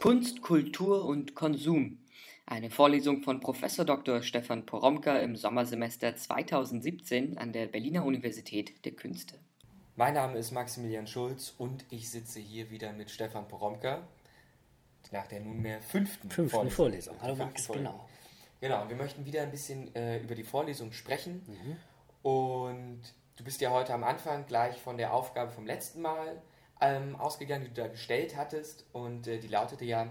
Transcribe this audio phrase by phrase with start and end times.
[0.00, 1.98] Kunst, Kultur und Konsum.
[2.46, 3.60] Eine Vorlesung von Prof.
[3.84, 4.22] Dr.
[4.22, 9.34] Stefan Poromka im Sommersemester 2017 an der Berliner Universität der Künste.
[9.96, 14.06] Mein Name ist Maximilian Schulz und ich sitze hier wieder mit Stefan Poromka
[15.10, 16.76] nach der nunmehr fünften, fünften Vorlesung.
[16.76, 17.16] Vorlesung.
[17.20, 17.92] Hallo Max, Vorlesung.
[17.92, 18.08] genau.
[18.60, 21.42] Genau, wir möchten wieder ein bisschen äh, über die Vorlesung sprechen.
[21.44, 21.76] Mhm.
[22.22, 23.00] Und
[23.34, 26.40] du bist ja heute am Anfang gleich von der Aufgabe vom letzten Mal
[26.80, 28.86] ähm, ausgegangen, die du da gestellt hattest.
[28.92, 30.10] Und äh, die lautete ja,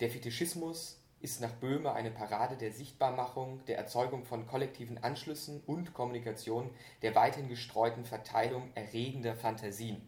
[0.00, 5.94] der Fetischismus ist nach Böhme eine Parade der Sichtbarmachung, der Erzeugung von kollektiven Anschlüssen und
[5.94, 6.70] Kommunikation,
[7.02, 10.02] der weithin gestreuten Verteilung erregender Fantasien.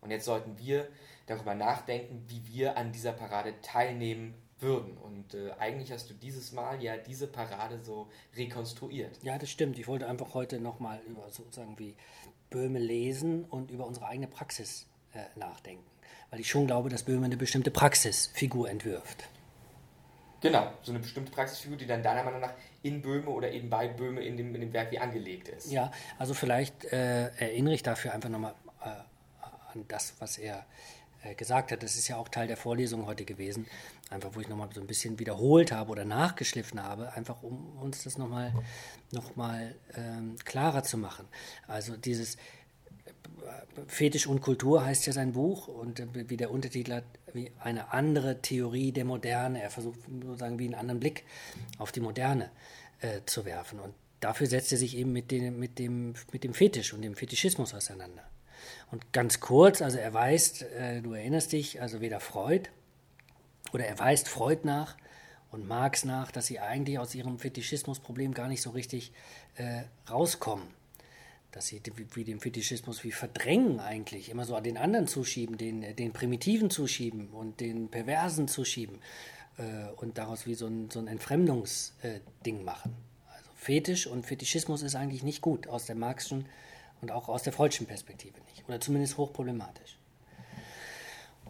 [0.00, 0.86] Und jetzt sollten wir
[1.26, 4.96] darüber nachdenken, wie wir an dieser Parade teilnehmen würden.
[4.98, 9.18] Und äh, eigentlich hast du dieses Mal ja diese Parade so rekonstruiert.
[9.22, 9.78] Ja, das stimmt.
[9.78, 11.96] Ich wollte einfach heute nochmal über sozusagen wie
[12.50, 15.84] Böhme lesen und über unsere eigene Praxis äh, nachdenken.
[16.30, 19.24] Weil ich schon glaube, dass Böhme eine bestimmte Praxisfigur entwirft.
[20.40, 23.88] Genau, so eine bestimmte Praxisfigur, die dann deiner Meinung nach in Böhme oder eben bei
[23.88, 25.70] Böhme in dem, in dem Werk wie angelegt ist.
[25.72, 28.88] Ja, also vielleicht äh, erinnere ich dafür einfach nochmal äh,
[29.72, 30.64] an das, was er
[31.24, 31.82] äh, gesagt hat.
[31.82, 33.66] Das ist ja auch Teil der Vorlesung heute gewesen,
[34.10, 38.04] einfach wo ich nochmal so ein bisschen wiederholt habe oder nachgeschliffen habe, einfach um uns
[38.04, 38.52] das nochmal
[39.10, 41.26] noch mal, ähm, klarer zu machen.
[41.66, 42.36] Also dieses
[43.86, 48.40] Fetisch und Kultur heißt ja sein Buch und wie der Untertitel hat, wie eine andere
[48.42, 49.62] Theorie der Moderne.
[49.62, 51.24] Er versucht sozusagen wie einen anderen Blick
[51.78, 52.50] auf die Moderne
[53.00, 53.78] äh, zu werfen.
[53.78, 57.14] Und dafür setzt er sich eben mit, den, mit, dem, mit dem Fetisch und dem
[57.14, 58.24] Fetischismus auseinander.
[58.90, 62.68] Und ganz kurz, also er weist, äh, du erinnerst dich, also weder Freud
[63.72, 64.96] oder er weist Freud nach
[65.50, 69.12] und Marx nach, dass sie eigentlich aus ihrem Fetischismusproblem gar nicht so richtig
[69.56, 70.77] äh, rauskommen
[71.52, 71.80] dass sie
[72.14, 76.70] wie den Fetischismus wie verdrängen eigentlich, immer so an den anderen zuschieben, den, den Primitiven
[76.70, 78.98] zuschieben und den Perversen zuschieben
[79.56, 82.94] äh, und daraus wie so ein, so ein Entfremdungsding äh, machen.
[83.34, 86.46] Also Fetisch und Fetischismus ist eigentlich nicht gut aus der Marxischen
[87.00, 89.98] und auch aus der Freudschen Perspektive nicht oder zumindest hochproblematisch.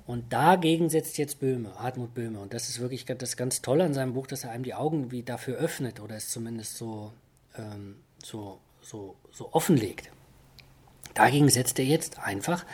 [0.06, 2.40] Und dagegen setzt jetzt Böhme, Hartmut Böhme.
[2.40, 5.10] Und das ist wirklich das ganz Tolle an seinem Buch, dass er einem die Augen
[5.10, 7.12] wie dafür öffnet oder es zumindest so,
[7.58, 10.10] ähm, so so, so offenlegt.
[11.14, 12.64] Dagegen setzt er jetzt einfach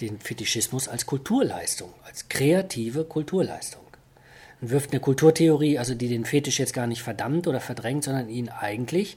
[0.00, 3.82] den Fetischismus als Kulturleistung, als kreative Kulturleistung.
[4.60, 8.28] Und wirft eine Kulturtheorie, also die den Fetisch jetzt gar nicht verdammt oder verdrängt, sondern
[8.28, 9.16] ihn eigentlich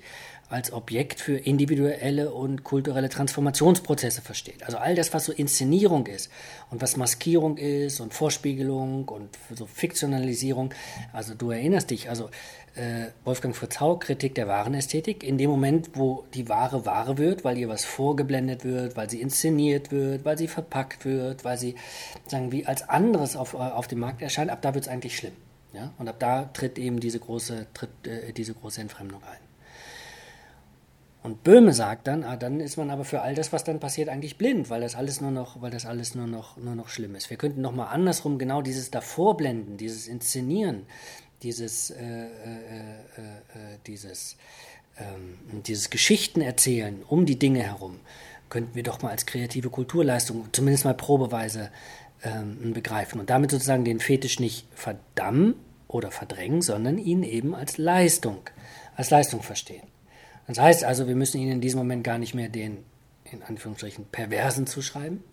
[0.50, 4.64] als Objekt für individuelle und kulturelle Transformationsprozesse versteht.
[4.64, 6.32] Also all das, was so Inszenierung ist
[6.70, 10.74] und was Maskierung ist und Vorspiegelung und so Fiktionalisierung.
[11.12, 12.30] Also du erinnerst dich, also
[12.76, 17.44] äh, Wolfgang Fritz Hau, Kritik der Warenästhetik, in dem Moment, wo die Ware Ware wird,
[17.44, 21.76] weil ihr was vorgeblendet wird, weil sie inszeniert wird, weil sie verpackt wird, weil sie,
[22.28, 25.18] sagen wie als anderes auf, äh, auf dem Markt erscheint, ab da wird es eigentlich
[25.18, 25.34] schlimm.
[25.74, 25.92] Ja?
[25.98, 29.47] Und ab da tritt eben diese große, tritt, äh, diese große Entfremdung ein.
[31.28, 34.08] Und Böhme sagt dann, ah, dann ist man aber für all das, was dann passiert,
[34.08, 37.16] eigentlich blind, weil das alles nur noch, weil das alles nur noch, nur noch schlimm
[37.16, 37.30] ist.
[37.30, 40.84] Wir könnten noch mal andersrum genau dieses Davorblenden, dieses Inszenieren,
[41.44, 44.38] dieses, äh, äh, äh, dieses,
[44.98, 48.00] ähm, dieses Geschichten erzählen um die Dinge herum,
[48.48, 51.72] könnten wir doch mal als kreative Kulturleistung, zumindest mal probeweise
[52.24, 55.56] ähm, begreifen und damit sozusagen den Fetisch nicht verdammen
[55.90, 58.50] oder verdrängen, sondern ihn eben als Leistung,
[58.96, 59.84] als Leistung verstehen.
[60.48, 62.86] Das heißt also, wir müssen ihnen in diesem Moment gar nicht mehr den,
[63.32, 65.24] in Anführungsstrichen, Perversen zuschreiben.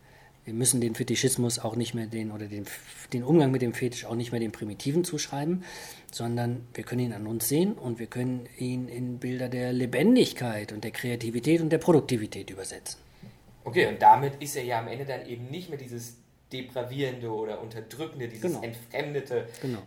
[0.44, 2.66] Wir müssen den Fetischismus auch nicht mehr den, oder den,
[3.12, 5.64] den Umgang mit dem Fetisch auch nicht mehr den Primitiven zuschreiben,
[6.12, 10.72] sondern wir können ihn an uns sehen und wir können ihn in Bilder der Lebendigkeit
[10.72, 12.98] und der Kreativität und der Produktivität übersetzen.
[13.62, 16.16] Okay, und damit ist er ja am Ende dann eben nicht mehr dieses
[16.52, 18.62] depravierende oder unterdrückende, dieses genau.
[18.62, 19.82] entfremdete, genau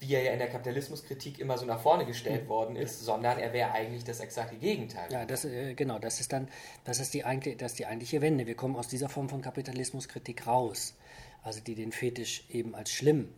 [0.00, 3.52] wie er ja in der Kapitalismuskritik immer so nach vorne gestellt worden ist, sondern er
[3.52, 5.12] wäre eigentlich das exakte Gegenteil.
[5.12, 6.48] Ja, das, äh, genau, das ist dann,
[6.84, 7.22] das ist die,
[7.56, 8.46] das ist die eigentliche Wende.
[8.46, 10.94] Wir kommen aus dieser Form von Kapitalismuskritik raus,
[11.42, 13.28] also die den Fetisch eben als schlimm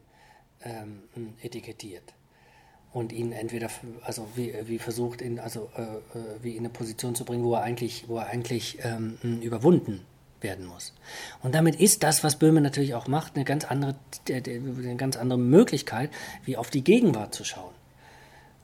[0.62, 1.02] ähm,
[1.42, 2.14] etikettiert
[2.92, 3.68] und ihn entweder,
[4.04, 7.54] also wie, wie versucht, in, also äh, äh wie in eine Position zu bringen, wo
[7.54, 10.06] er eigentlich, wo er eigentlich ähm, überwunden
[10.42, 10.92] werden muss.
[11.42, 13.94] Und damit ist das, was Böhme natürlich auch macht, eine ganz andere,
[14.28, 16.10] eine ganz andere Möglichkeit,
[16.44, 17.72] wie auf die Gegenwart zu schauen.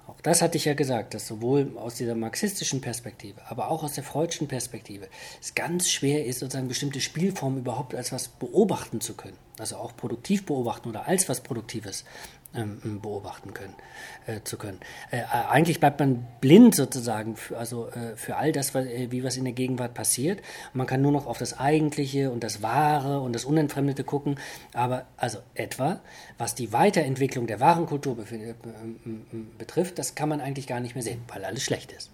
[0.09, 3.93] Auch das hatte ich ja gesagt, dass sowohl aus dieser marxistischen Perspektive, aber auch aus
[3.93, 5.07] der freudschen Perspektive
[5.41, 9.37] es ganz schwer ist, sozusagen bestimmte Spielformen überhaupt als was beobachten zu können.
[9.59, 12.05] Also auch produktiv beobachten oder als was Produktives
[12.55, 13.75] ähm, beobachten können,
[14.27, 14.81] äh, zu können.
[15.11, 19.23] Äh, eigentlich bleibt man blind sozusagen für, also, äh, für all das, was, äh, wie
[19.23, 20.41] was in der Gegenwart passiert.
[20.73, 24.39] man kann nur noch auf das Eigentliche und das Wahre und das Unentfremdete gucken.
[24.73, 26.01] Aber also etwa,
[26.39, 28.55] was die Weiterentwicklung der Warenkultur äh,
[29.59, 32.11] betrifft, das kann man eigentlich gar nicht mehr sehen, weil alles schlecht ist.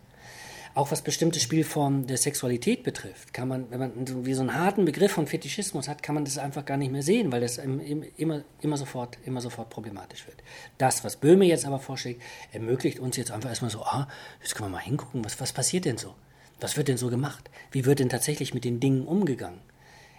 [0.75, 4.85] Auch was bestimmte Spielformen der Sexualität betrifft, kann man, wenn man wie so einen harten
[4.85, 8.43] Begriff von Fetischismus hat, kann man das einfach gar nicht mehr sehen, weil das immer,
[8.61, 10.39] immer, sofort, immer sofort problematisch wird.
[10.77, 12.21] Das, was Böhme jetzt aber vorschlägt,
[12.53, 14.09] ermöglicht uns jetzt einfach erstmal so, ah,
[14.43, 16.13] jetzt können wir mal hingucken, was, was passiert denn so?
[16.61, 17.51] Was wird denn so gemacht?
[17.71, 19.61] Wie wird denn tatsächlich mit den Dingen umgegangen?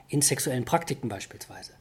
[0.07, 1.71] In sexuellen Praktiken beispielsweise.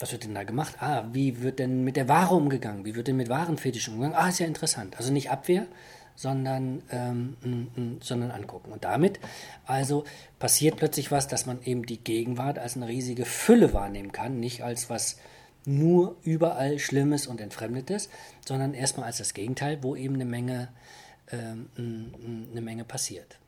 [0.00, 0.74] Was wird denn da gemacht?
[0.80, 2.84] Ah, wie wird denn mit der Ware umgegangen?
[2.84, 4.18] Wie wird denn mit Warenfetischen umgegangen?
[4.18, 4.96] Ah, ist ja interessant.
[4.96, 5.66] Also nicht Abwehr,
[6.16, 8.72] sondern, ähm, sondern angucken.
[8.72, 9.20] Und damit
[9.66, 10.04] also
[10.38, 14.64] passiert plötzlich was, dass man eben die Gegenwart als eine riesige Fülle wahrnehmen kann, nicht
[14.64, 15.18] als was
[15.64, 18.08] nur überall Schlimmes und Entfremdetes,
[18.44, 20.68] sondern erstmal als das Gegenteil, wo eben eine Menge,
[21.30, 21.68] ähm,
[22.50, 23.38] eine Menge passiert.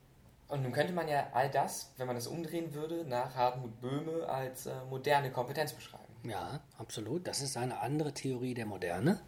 [0.48, 4.26] Und nun könnte man ja all das, wenn man das umdrehen würde, nach Hartmut Böhme
[4.28, 6.04] als äh, moderne Kompetenz beschreiben.
[6.24, 7.26] Ja, absolut.
[7.26, 9.20] Das ist eine andere Theorie der Moderne.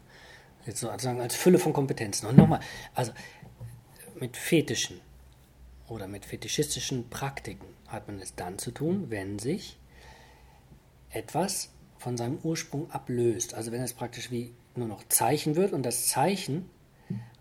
[0.65, 2.27] Jetzt sozusagen als Fülle von Kompetenzen.
[2.27, 2.59] Und nochmal,
[2.93, 3.11] also
[4.19, 5.01] mit Fetischen
[5.87, 9.77] oder mit fetischistischen Praktiken hat man es dann zu tun, wenn sich
[11.09, 13.53] etwas von seinem Ursprung ablöst.
[13.53, 16.69] Also wenn es praktisch wie nur noch Zeichen wird und das Zeichen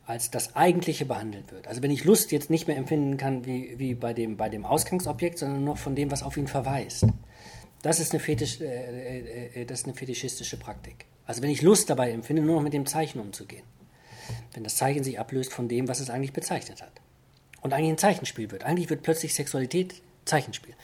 [0.07, 1.69] als das Eigentliche behandelt wird.
[1.69, 4.65] Also wenn ich Lust jetzt nicht mehr empfinden kann wie, wie bei, dem, bei dem
[4.65, 7.07] Ausgangsobjekt, sondern noch von dem, was auf ihn verweist.
[7.83, 11.07] Das ist eine, Fetisch, äh, äh, äh das ist eine fetischistische Praktik.
[11.25, 13.65] Also wenn ich Lust dabei empfinde, nur noch mit dem Zeichen umzugehen.
[14.53, 16.93] Wenn das Zeichen sich ablöst von dem, was es eigentlich bezeichnet hat.
[17.63, 18.65] Und eigentlich ein Zeichenspiel wird.
[18.65, 20.75] Eigentlich wird plötzlich Sexualität Zeichenspiel.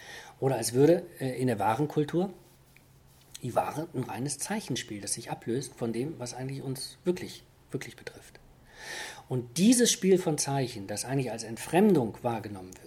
[0.41, 2.33] Oder als würde äh, in der wahren Kultur
[3.43, 7.97] die Ware ein reines Zeichenspiel, das sich ablöst von dem, was eigentlich uns wirklich, wirklich
[7.97, 8.41] betrifft.
[9.29, 12.86] Und dieses Spiel von Zeichen, das eigentlich als Entfremdung wahrgenommen wird,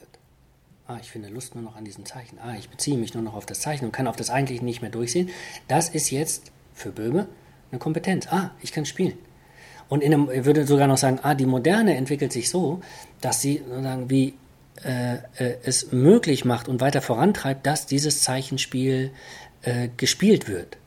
[0.89, 3.35] ah, ich finde Lust nur noch an diesem Zeichen, ah, ich beziehe mich nur noch
[3.35, 5.29] auf das Zeichen und kann auf das Eigentliche nicht mehr durchsehen,
[5.67, 7.27] das ist jetzt für Böhme
[7.71, 8.27] eine Kompetenz.
[8.27, 9.17] Ah, ich kann spielen.
[9.87, 12.81] Und in einem, ich würde sogar noch sagen, ah, die Moderne entwickelt sich so,
[13.21, 14.33] dass sie sozusagen wie
[14.83, 19.11] äh, äh, es möglich macht und weiter vorantreibt, dass dieses Zeichenspiel
[19.61, 20.77] äh, gespielt wird.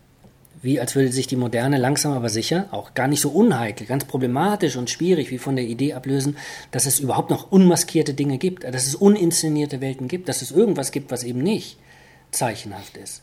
[0.61, 4.05] Wie als würde sich die Moderne langsam aber sicher, auch gar nicht so unheikel, ganz
[4.05, 6.37] problematisch und schwierig wie von der Idee ablösen,
[6.71, 10.93] dass es überhaupt noch unmaskierte Dinge gibt, dass es uninszenierte Welten gibt, dass es irgendwas
[10.93, 11.79] gibt, was eben nicht
[12.31, 13.23] zeichenhaft ist.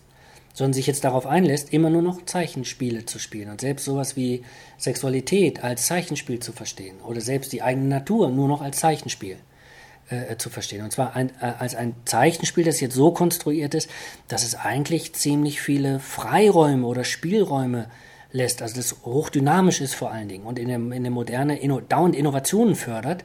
[0.54, 4.44] Sondern sich jetzt darauf einlässt, immer nur noch Zeichenspiele zu spielen und selbst sowas wie
[4.78, 9.38] Sexualität als Zeichenspiel zu verstehen oder selbst die eigene Natur nur noch als Zeichenspiel
[10.10, 10.84] äh, zu verstehen.
[10.84, 13.90] Und zwar ein, äh, als ein Zeichenspiel, das jetzt so konstruiert ist,
[14.28, 17.90] dass es eigentlich ziemlich viele Freiräume oder Spielräume
[18.32, 21.82] lässt, also das hochdynamisch ist vor allen Dingen und in der, in der Moderne inno,
[21.82, 23.24] dauernd Innovationen fördert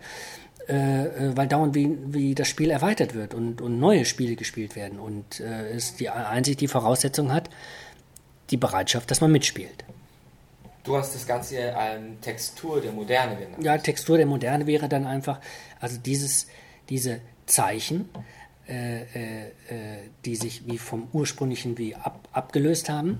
[0.66, 4.76] äh, äh, weil dauernd wie, wie das Spiel erweitert wird und, und neue Spiele gespielt
[4.76, 7.50] werden und äh, es die einzig die Voraussetzung hat,
[8.48, 9.84] die Bereitschaft, dass man mitspielt.
[10.82, 13.62] Du hast das Ganze ähm, Textur der Moderne genannt.
[13.62, 15.38] Ja, Textur der Moderne wäre dann einfach,
[15.80, 16.46] also dieses,
[16.88, 18.08] diese Zeichen,
[18.68, 19.50] äh, äh, äh
[20.24, 23.18] die sich wie vom ursprünglichen wie ab, abgelöst haben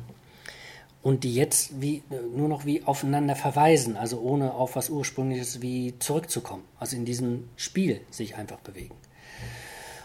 [1.02, 2.02] und die jetzt wie,
[2.34, 6.64] nur noch wie aufeinander verweisen, also ohne auf was Ursprüngliches wie zurückzukommen.
[6.81, 8.94] Also in diesem Spiel sich einfach bewegen.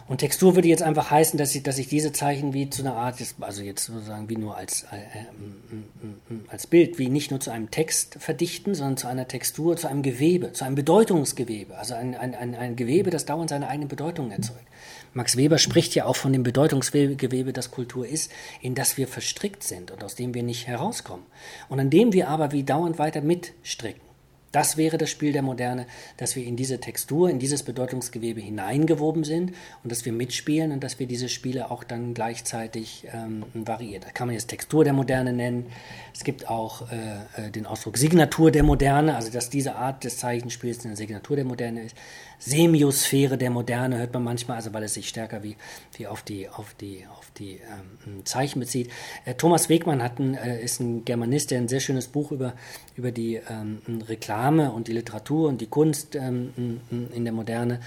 [0.10, 2.96] Und Textur würde jetzt einfach heißen, dass ich, dass ich diese Zeichen wie zu einer
[2.96, 7.52] Art, also jetzt sozusagen wie nur als, äh, äh, als Bild, wie nicht nur zu
[7.52, 11.78] einem Text verdichten, sondern zu einer Textur, zu einem Gewebe, zu einem Bedeutungsgewebe.
[11.78, 14.66] Also ein, ein, ein, ein Gewebe, das dauernd seine eigene Bedeutung erzeugt.
[15.14, 19.64] Max Weber spricht ja auch von dem Bedeutungsgewebe, das Kultur ist, in das wir verstrickt
[19.64, 21.28] sind und aus dem wir nicht herauskommen.
[21.68, 24.09] Und an dem wir aber wie dauernd weiter mitstricken.
[24.52, 25.86] Das wäre das Spiel der Moderne,
[26.18, 29.54] dass wir in diese Textur, in dieses Bedeutungsgewebe hineingewoben sind
[29.84, 34.04] und dass wir mitspielen und dass wir diese Spiele auch dann gleichzeitig ähm, variieren.
[34.04, 35.68] Da kann man jetzt Textur der Moderne nennen.
[36.14, 40.18] Es gibt auch äh, äh den Ausdruck Signatur der Moderne, also dass diese Art des
[40.18, 41.96] Zeichenspiels eine Signatur der Moderne ist.
[42.40, 45.56] Semiosphäre der Moderne hört man manchmal, also weil es sich stärker wie,
[45.98, 48.90] wie auf die, auf die, auf die ähm, Zeichen bezieht.
[49.26, 52.54] Äh, Thomas Wegmann hat ein, äh, ist ein Germanist, der ein sehr schönes Buch über,
[52.96, 57.82] über die ähm, Reklame und die Literatur und die Kunst ähm, in der Moderne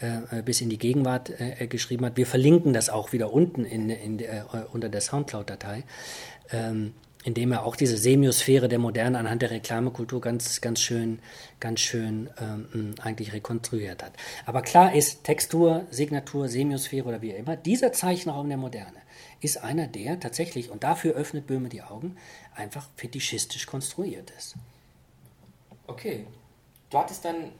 [0.00, 2.16] äh, bis in die Gegenwart äh, geschrieben hat.
[2.16, 5.84] Wir verlinken das auch wieder unten in, in, äh, unter der Soundcloud-Datei.
[6.52, 6.92] Ähm,
[7.26, 11.18] indem er auch diese Semiosphäre der Moderne anhand der Reklamekultur ganz, ganz schön,
[11.58, 14.12] ganz schön ähm, eigentlich rekonstruiert hat.
[14.44, 18.98] Aber klar ist, Textur, Signatur, Semiosphäre oder wie immer, dieser Zeichenraum der Moderne
[19.40, 22.16] ist einer, der tatsächlich, und dafür öffnet Böhme die Augen,
[22.54, 24.54] einfach fetischistisch konstruiert ist.
[25.88, 26.28] Okay.
[26.90, 27.50] Du hattest dann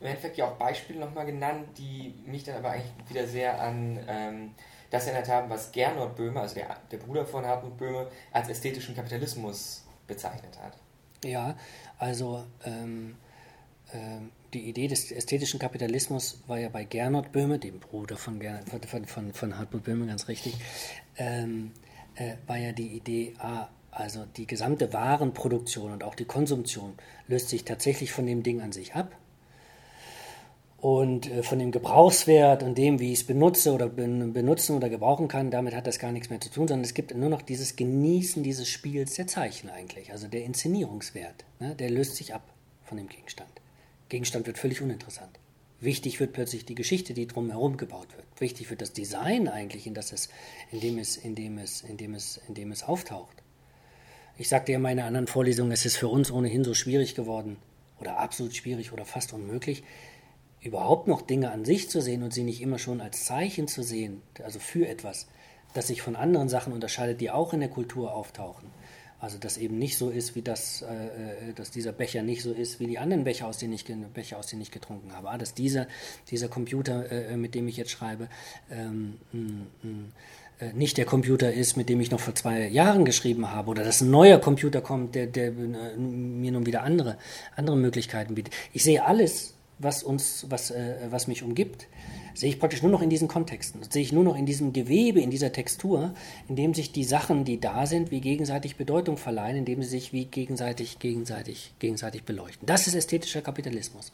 [0.00, 3.98] im Endeffekt ja auch Beispiele nochmal genannt, die mich dann aber eigentlich wieder sehr an
[4.06, 4.50] ähm,
[4.90, 8.94] das erinnert haben, was Gernot Böhme, also der, der Bruder von Hartmut Böhme, als ästhetischen
[8.94, 10.74] Kapitalismus bezeichnet hat.
[11.24, 11.56] Ja,
[11.98, 13.16] also ähm,
[13.92, 18.40] ähm, die Idee des ästhetischen Kapitalismus war ja bei Gernot Böhme, dem Bruder von,
[18.86, 20.56] von, von, von Hartmut Böhme, ganz richtig,
[21.16, 21.72] ähm,
[22.14, 26.94] äh, war ja die Idee, ah, also die gesamte Warenproduktion und auch die Konsumtion
[27.28, 29.16] löst sich tatsächlich von dem Ding an sich ab
[30.86, 35.26] und äh, von dem Gebrauchswert und dem, wie ich es benutze oder benutzen oder gebrauchen
[35.26, 37.74] kann, damit hat das gar nichts mehr zu tun, sondern es gibt nur noch dieses
[37.74, 42.48] Genießen dieses Spiels der Zeichen eigentlich, also der Inszenierungswert, ne, der löst sich ab
[42.84, 43.50] von dem Gegenstand.
[44.10, 45.40] Gegenstand wird völlig uninteressant.
[45.80, 48.26] Wichtig wird plötzlich die Geschichte, die drumherum gebaut wird.
[48.38, 50.28] Wichtig wird das Design eigentlich, in, das es,
[50.70, 53.42] in, dem, es, in, dem, es, in, dem, es, in dem es auftaucht.
[54.38, 57.56] Ich sagte ja in meiner anderen Vorlesung, es ist für uns ohnehin so schwierig geworden,
[57.98, 59.82] oder absolut schwierig oder fast unmöglich,
[60.66, 63.82] überhaupt noch Dinge an sich zu sehen und sie nicht immer schon als Zeichen zu
[63.82, 65.26] sehen, also für etwas,
[65.74, 68.70] das sich von anderen Sachen unterscheidet, die auch in der Kultur auftauchen.
[69.18, 72.52] Also dass eben nicht so ist, wie das, äh, äh, dass dieser Becher nicht so
[72.52, 75.30] ist wie die anderen Becher, aus denen ich, Becher, aus denen ich getrunken habe.
[75.30, 75.86] Ah, dass dieser,
[76.30, 78.28] dieser Computer, äh, mit dem ich jetzt schreibe,
[78.70, 79.16] ähm,
[80.58, 83.84] äh, nicht der Computer ist, mit dem ich noch vor zwei Jahren geschrieben habe, oder
[83.84, 87.16] dass ein neuer Computer kommt, der, der äh, mir nun wieder andere,
[87.56, 88.54] andere Möglichkeiten bietet.
[88.72, 91.86] Ich sehe alles, was uns, was, äh, was mich umgibt,
[92.34, 93.82] sehe ich praktisch nur noch in diesen Kontexten.
[93.88, 96.14] Sehe ich nur noch in diesem Gewebe, in dieser Textur,
[96.48, 100.12] in dem sich die Sachen, die da sind, wie gegenseitig Bedeutung verleihen, indem sie sich
[100.12, 102.66] wie gegenseitig, gegenseitig, gegenseitig beleuchten.
[102.66, 104.12] Das ist ästhetischer Kapitalismus.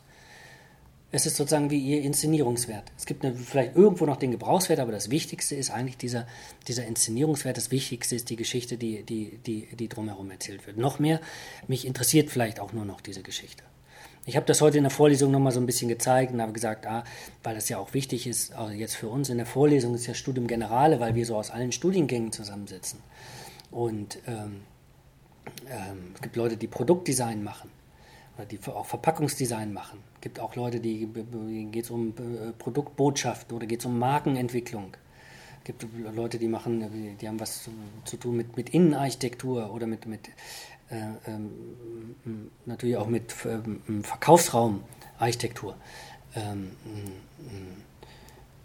[1.15, 2.91] Es ist sozusagen wie ihr Inszenierungswert.
[2.97, 6.27] Es gibt eine, vielleicht irgendwo noch den Gebrauchswert, aber das Wichtigste ist eigentlich dieser,
[6.69, 7.59] dieser Inszenierungswert.
[7.59, 10.79] Das Wichtigste ist die Geschichte, die, die, die, die drumherum erzählt wird.
[10.79, 11.21] Noch mehr,
[11.69, 13.63] mich interessiert vielleicht auch nur noch diese Geschichte.
[14.25, 16.87] Ich habe das heute in der Vorlesung nochmal so ein bisschen gezeigt und habe gesagt,
[16.87, 17.03] ah,
[17.43, 20.15] weil das ja auch wichtig ist, also jetzt für uns in der Vorlesung ist ja
[20.15, 23.01] Studium Generale, weil wir so aus allen Studiengängen zusammensitzen.
[23.73, 24.61] Und ähm,
[25.69, 27.71] ähm, es gibt Leute, die Produktdesign machen
[28.37, 29.99] oder die auch Verpackungsdesign machen.
[30.15, 31.09] Es gibt auch Leute, die
[31.73, 34.97] geht es um äh, Produktbotschaften oder geht es um Markenentwicklung.
[35.59, 37.69] Es gibt Leute, die machen, die haben was
[38.05, 40.29] zu, tun mit, mit Innenarchitektur oder mit, mit
[42.67, 45.77] natürlich auch mit ähm, Verkaufsraumarchitektur
[46.37, 46.71] ähm,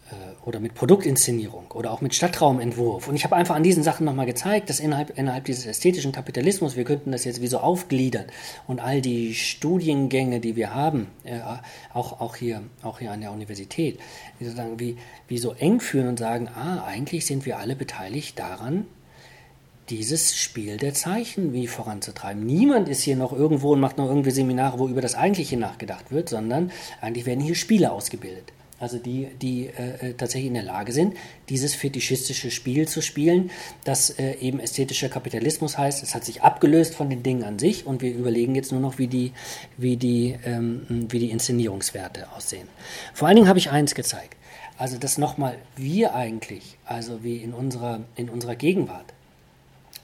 [0.10, 0.14] äh,
[0.46, 3.10] oder mit Produktinszenierung oder auch mit Stadtraumentwurf.
[3.10, 6.78] Und ich habe einfach an diesen Sachen nochmal gezeigt, dass innerhalb, innerhalb dieses ästhetischen Kapitalismus,
[6.78, 8.26] wir könnten das jetzt wie so aufgliedern
[8.68, 11.40] und all die Studiengänge, die wir haben, äh,
[11.94, 14.00] auch, auch, hier, auch hier an der Universität,
[14.40, 14.96] wie,
[15.28, 18.86] wie so eng führen und sagen, ah, eigentlich sind wir alle beteiligt daran,
[19.90, 22.46] dieses Spiel der Zeichen wie voranzutreiben.
[22.46, 26.12] Niemand ist hier noch irgendwo und macht noch irgendwie Seminare, wo über das Eigentliche nachgedacht
[26.12, 28.52] wird, sondern eigentlich werden hier Spiele ausgebildet.
[28.80, 31.16] Also die, die äh, äh, tatsächlich in der Lage sind,
[31.50, 33.50] dieses fetischistische Spiel zu spielen,
[33.84, 36.04] das äh, eben ästhetischer Kapitalismus heißt.
[36.04, 39.00] Es hat sich abgelöst von den Dingen an sich und wir überlegen jetzt nur noch,
[39.00, 39.32] wie die,
[39.78, 42.68] wie die, ähm, wie die Inszenierungswerte aussehen.
[43.16, 44.36] Vor allen Dingen habe ich eins gezeigt.
[44.78, 49.12] Also dass nochmal wir eigentlich, also wie in unserer, in unserer Gegenwart,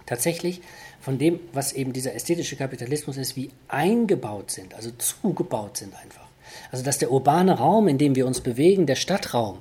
[0.05, 0.61] tatsächlich
[1.01, 6.27] von dem, was eben dieser ästhetische Kapitalismus ist, wie eingebaut sind, also zugebaut sind einfach.
[6.71, 9.59] Also dass der urbane Raum, in dem wir uns bewegen, der Stadtraum,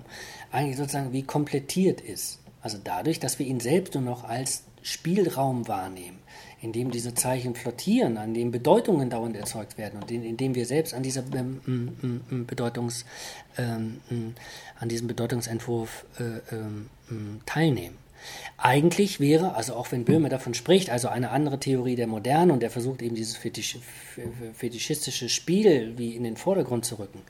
[0.50, 2.38] eigentlich sozusagen wie komplettiert ist.
[2.60, 6.18] Also dadurch, dass wir ihn selbst nur noch als Spielraum wahrnehmen,
[6.60, 10.54] in dem diese Zeichen flottieren, an dem Bedeutungen dauernd erzeugt werden und in, in dem
[10.54, 13.04] wir selbst an, dieser, ähm, ähm, Bedeutungs,
[13.58, 14.00] ähm,
[14.78, 16.88] an diesem Bedeutungsentwurf äh, ähm,
[17.46, 17.96] teilnehmen.
[18.56, 22.62] Eigentlich wäre, also auch wenn Böhme davon spricht, also eine andere Theorie der Moderne und
[22.62, 23.78] er versucht eben dieses fetisch,
[24.54, 27.22] fetischistische Spiel wie in den Vordergrund zu rücken.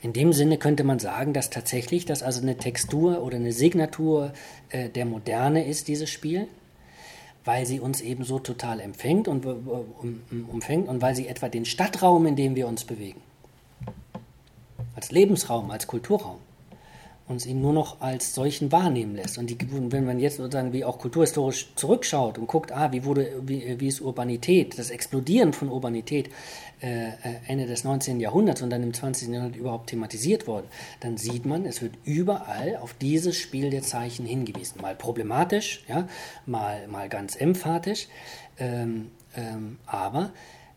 [0.00, 4.32] In dem Sinne könnte man sagen, dass tatsächlich das also eine Textur oder eine Signatur
[4.68, 6.46] äh, der Moderne ist, dieses Spiel,
[7.44, 11.64] weil sie uns eben so total empfängt und um, umfängt und weil sie etwa den
[11.64, 13.22] Stadtraum, in dem wir uns bewegen,
[14.94, 16.38] als Lebensraum, als Kulturraum,
[17.26, 19.38] uns ihn nur noch als solchen wahrnehmen lässt.
[19.38, 23.40] Und die, wenn man jetzt sozusagen wie auch kulturhistorisch zurückschaut und guckt, ah, wie wurde,
[23.46, 26.28] wie, wie ist Urbanität, das Explodieren von Urbanität
[26.82, 27.12] äh, äh
[27.46, 28.20] Ende des 19.
[28.20, 29.28] Jahrhunderts und dann im 20.
[29.28, 30.66] Jahrhundert überhaupt thematisiert worden,
[31.00, 34.82] dann sieht man, es wird überall auf dieses Spiel der Zeichen hingewiesen.
[34.82, 36.06] Mal problematisch, ja,
[36.44, 38.08] mal, mal ganz emphatisch,
[38.58, 40.30] ähm, ähm, aber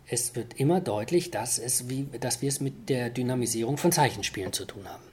[0.10, 4.54] es wird immer deutlich, dass, es wie, dass wir es mit der Dynamisierung von Zeichenspielen
[4.54, 5.07] zu tun haben.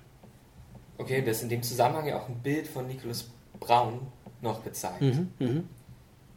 [0.98, 4.00] Okay, das ist in dem Zusammenhang ja auch ein Bild von Nicholas Braun
[4.40, 5.00] noch gezeigt.
[5.00, 5.62] Mhm, mh.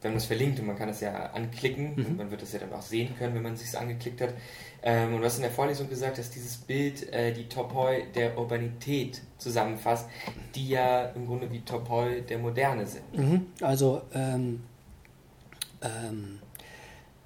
[0.02, 2.06] wir haben das verlinkt und man kann das ja anklicken mhm.
[2.06, 4.34] und man wird das ja dann auch sehen können, wenn man es sich angeklickt hat.
[4.82, 8.38] Ähm, und du hast in der Vorlesung gesagt, dass dieses Bild äh, die Topoi der
[8.38, 10.08] Urbanität zusammenfasst,
[10.56, 13.18] die ja im Grunde wie Topoi der Moderne sind.
[13.18, 13.48] Mhm.
[13.62, 14.64] Also ähm,
[15.82, 16.40] ähm,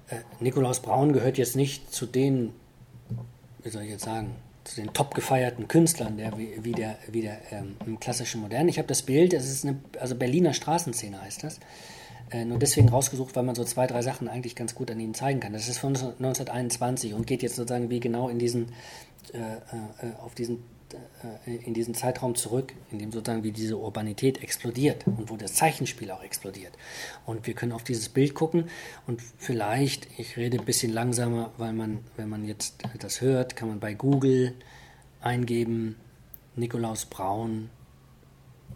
[0.08, 2.52] äh, Nikolaus Braun gehört jetzt nicht zu den,
[3.62, 4.34] wie soll ich jetzt sagen,
[4.64, 8.70] zu den top gefeierten Künstlern der, wie, der, wie der ähm, klassischen Moderne.
[8.70, 11.58] Ich habe das Bild, das ist eine, also Berliner Straßenszene heißt das,
[12.30, 15.14] äh, nur deswegen rausgesucht, weil man so zwei, drei Sachen eigentlich ganz gut an ihnen
[15.14, 15.52] zeigen kann.
[15.52, 18.72] Das ist von 1921 und geht jetzt sozusagen wie genau in diesen,
[19.32, 20.60] äh, äh, auf diesen äh,
[21.44, 26.10] in diesen Zeitraum zurück, in dem sozusagen wie diese Urbanität explodiert und wo das Zeichenspiel
[26.10, 26.72] auch explodiert.
[27.26, 28.68] Und wir können auf dieses Bild gucken
[29.06, 33.68] und vielleicht, ich rede ein bisschen langsamer, weil man, wenn man jetzt das hört, kann
[33.68, 34.54] man bei Google
[35.20, 35.96] eingeben,
[36.56, 37.70] Nikolaus Braun,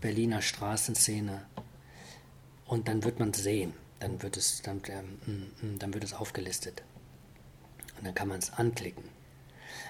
[0.00, 1.42] Berliner Straßenszene
[2.66, 6.82] und dann wird man sehen, dann wird es, dann, ähm, dann wird es aufgelistet.
[7.98, 9.15] Und dann kann man es anklicken.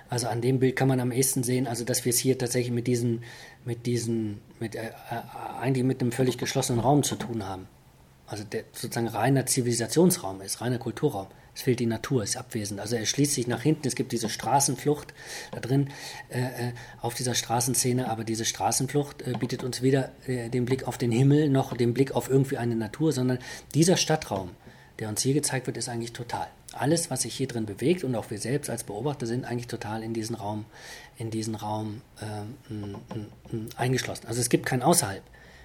[0.09, 2.73] Also an dem Bild kann man am ehesten sehen, also dass wir es hier tatsächlich
[2.73, 3.25] mit diesen,
[3.65, 7.67] mit diesen, mit, äh, äh, eigentlich mit einem völlig geschlossenen Raum zu tun haben.
[8.27, 11.29] Also der sozusagen reiner Zivilisationsraum ist, reiner Kulturraum.
[11.55, 12.81] Es fehlt die Natur, ist abwesend.
[12.81, 13.89] Also er schließt sich nach hinten.
[13.89, 15.15] Es gibt diese Straßenflucht
[15.53, 15.89] da drin
[16.29, 20.87] äh, äh auf dieser Straßenszene, aber diese Straßenflucht äh, bietet uns weder äh, den Blick
[20.87, 23.39] auf den Himmel noch den Blick auf irgendwie eine Natur, sondern
[23.75, 24.51] dieser Stadtraum,
[24.99, 26.49] der uns hier gezeigt wird, ist eigentlich total
[26.81, 30.03] alles, was sich hier drin bewegt und auch wir selbst als Beobachter sind eigentlich total
[30.03, 30.65] in diesen Raum,
[31.19, 34.27] in diesen Raum äh, eingeschlossen.
[34.27, 35.23] Also es gibt kein Außerhalb.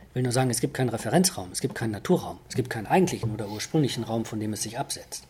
[0.10, 2.88] Ich will nur sagen, es gibt keinen Referenzraum, es gibt keinen Naturraum, es gibt keinen
[2.88, 5.26] eigentlichen oder ursprünglichen Raum, von dem es sich absetzt.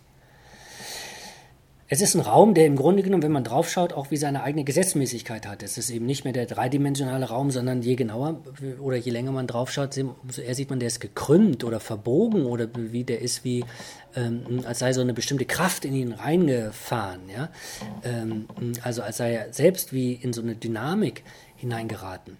[1.93, 4.63] Es ist ein Raum, der im Grunde genommen, wenn man draufschaut, auch wie seine eigene
[4.63, 5.61] Gesetzmäßigkeit hat.
[5.61, 8.39] Es ist eben nicht mehr der dreidimensionale Raum, sondern je genauer
[8.79, 12.69] oder je länger man draufschaut, umso eher sieht man, der ist gekrümmt oder verbogen oder
[12.73, 13.65] wie der ist wie,
[14.15, 17.27] ähm, als sei so eine bestimmte Kraft in ihn reingefahren.
[17.27, 17.49] Ja?
[18.05, 18.45] Ähm,
[18.83, 21.25] also als sei er selbst wie in so eine Dynamik
[21.57, 22.37] hineingeraten.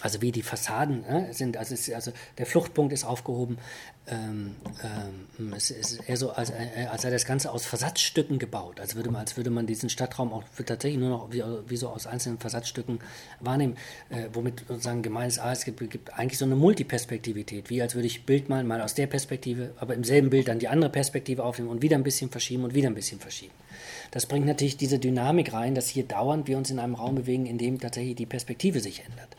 [0.00, 3.58] Also wie die Fassaden ne, sind, also, ist, also, der Fluchtpunkt ist aufgehoben.
[4.06, 4.54] Ähm,
[5.38, 8.78] ähm, es ist eher so, als, äh, als sei das Ganze aus Versatzstücken gebaut.
[8.78, 11.88] Als würde man, als würde man diesen Stadtraum auch tatsächlich nur noch wie, wie so
[11.88, 13.00] aus einzelnen Versatzstücken
[13.40, 13.76] wahrnehmen,
[14.10, 17.96] äh, womit sozusagen gemeint ist, ah, es gibt, gibt, eigentlich so eine Multiperspektivität, wie als
[17.96, 20.90] würde ich Bild malen, mal aus der Perspektive, aber im selben Bild dann die andere
[20.90, 23.54] Perspektive aufnehmen und wieder ein bisschen verschieben und wieder ein bisschen verschieben.
[24.12, 27.46] Das bringt natürlich diese Dynamik rein, dass hier dauernd wir uns in einem Raum bewegen,
[27.46, 29.36] in dem tatsächlich die Perspektive sich ändert.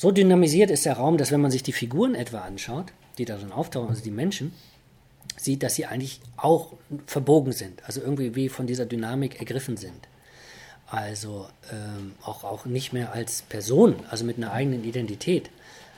[0.00, 2.86] So dynamisiert ist der Raum, dass wenn man sich die Figuren etwa anschaut,
[3.18, 4.54] die da drin auftauchen, also die Menschen,
[5.36, 6.72] sieht, dass sie eigentlich auch
[7.04, 10.08] verbogen sind, also irgendwie wie von dieser Dynamik ergriffen sind.
[10.86, 15.50] Also ähm, auch, auch nicht mehr als Person, also mit einer eigenen Identität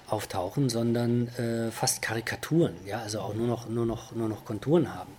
[0.08, 4.92] auftauchen, sondern äh, fast Karikaturen, ja, also auch nur noch, nur noch, nur noch Konturen
[4.92, 5.12] haben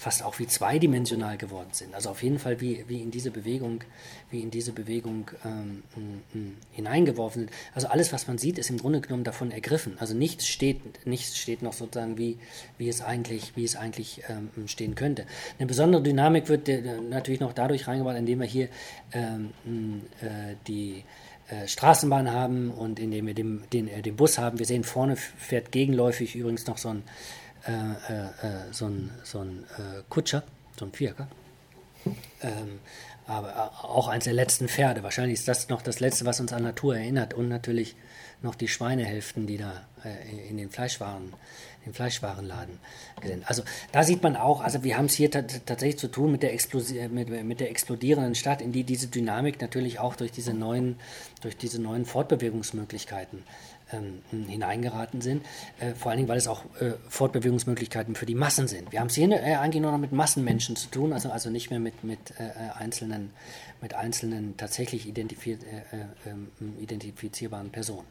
[0.00, 1.94] fast auch wie zweidimensional geworden sind.
[1.94, 3.84] Also auf jeden Fall wie, wie in diese Bewegung,
[4.30, 5.82] wie in diese Bewegung ähm,
[6.72, 7.52] hineingeworfen sind.
[7.74, 9.98] Also alles, was man sieht, ist im Grunde genommen davon ergriffen.
[9.98, 12.38] Also nichts steht, nichts steht noch sozusagen wie,
[12.78, 15.26] wie es eigentlich, wie es eigentlich ähm, stehen könnte.
[15.58, 16.66] Eine besondere Dynamik wird
[17.10, 18.68] natürlich noch dadurch reingebracht, indem wir hier
[19.12, 19.50] ähm,
[20.22, 21.04] äh, die
[21.50, 24.58] äh, Straßenbahn haben und indem wir den, den, äh, den Bus haben.
[24.58, 27.02] Wir sehen vorne fährt gegenläufig übrigens noch so ein
[27.66, 29.64] äh, äh, äh, so ein, so ein
[30.08, 30.42] Kutscher,
[30.78, 31.28] so ein Vierker.
[32.42, 32.80] Ähm,
[33.26, 35.02] aber auch eines der letzten Pferde.
[35.02, 37.34] Wahrscheinlich ist das noch das Letzte, was uns an Natur erinnert.
[37.34, 37.94] Und natürlich
[38.42, 41.32] noch die Schweinehälften, die da äh, in den Fleischwaren,
[41.84, 42.78] den Fleischwarenladen
[43.22, 43.48] sind.
[43.48, 46.52] Also da sieht man auch, also wir haben es hier tatsächlich zu tun mit der,
[47.08, 50.98] mit, mit, der explodierenden Stadt, in die diese Dynamik natürlich auch durch diese neuen,
[51.40, 53.44] durch diese neuen Fortbewegungsmöglichkeiten
[53.92, 55.44] ähm, hineingeraten sind.
[55.78, 58.92] Äh, vor allen Dingen, weil es auch äh, Fortbewegungsmöglichkeiten für die Massen sind.
[58.92, 61.70] Wir haben es hier äh, eigentlich nur noch mit Massenmenschen zu tun, also, also nicht
[61.70, 63.30] mehr mit, mit, äh, äh, einzelnen,
[63.80, 66.48] mit einzelnen tatsächlich identifiz äh, ähm,
[66.80, 68.06] identifizierbaren Personen.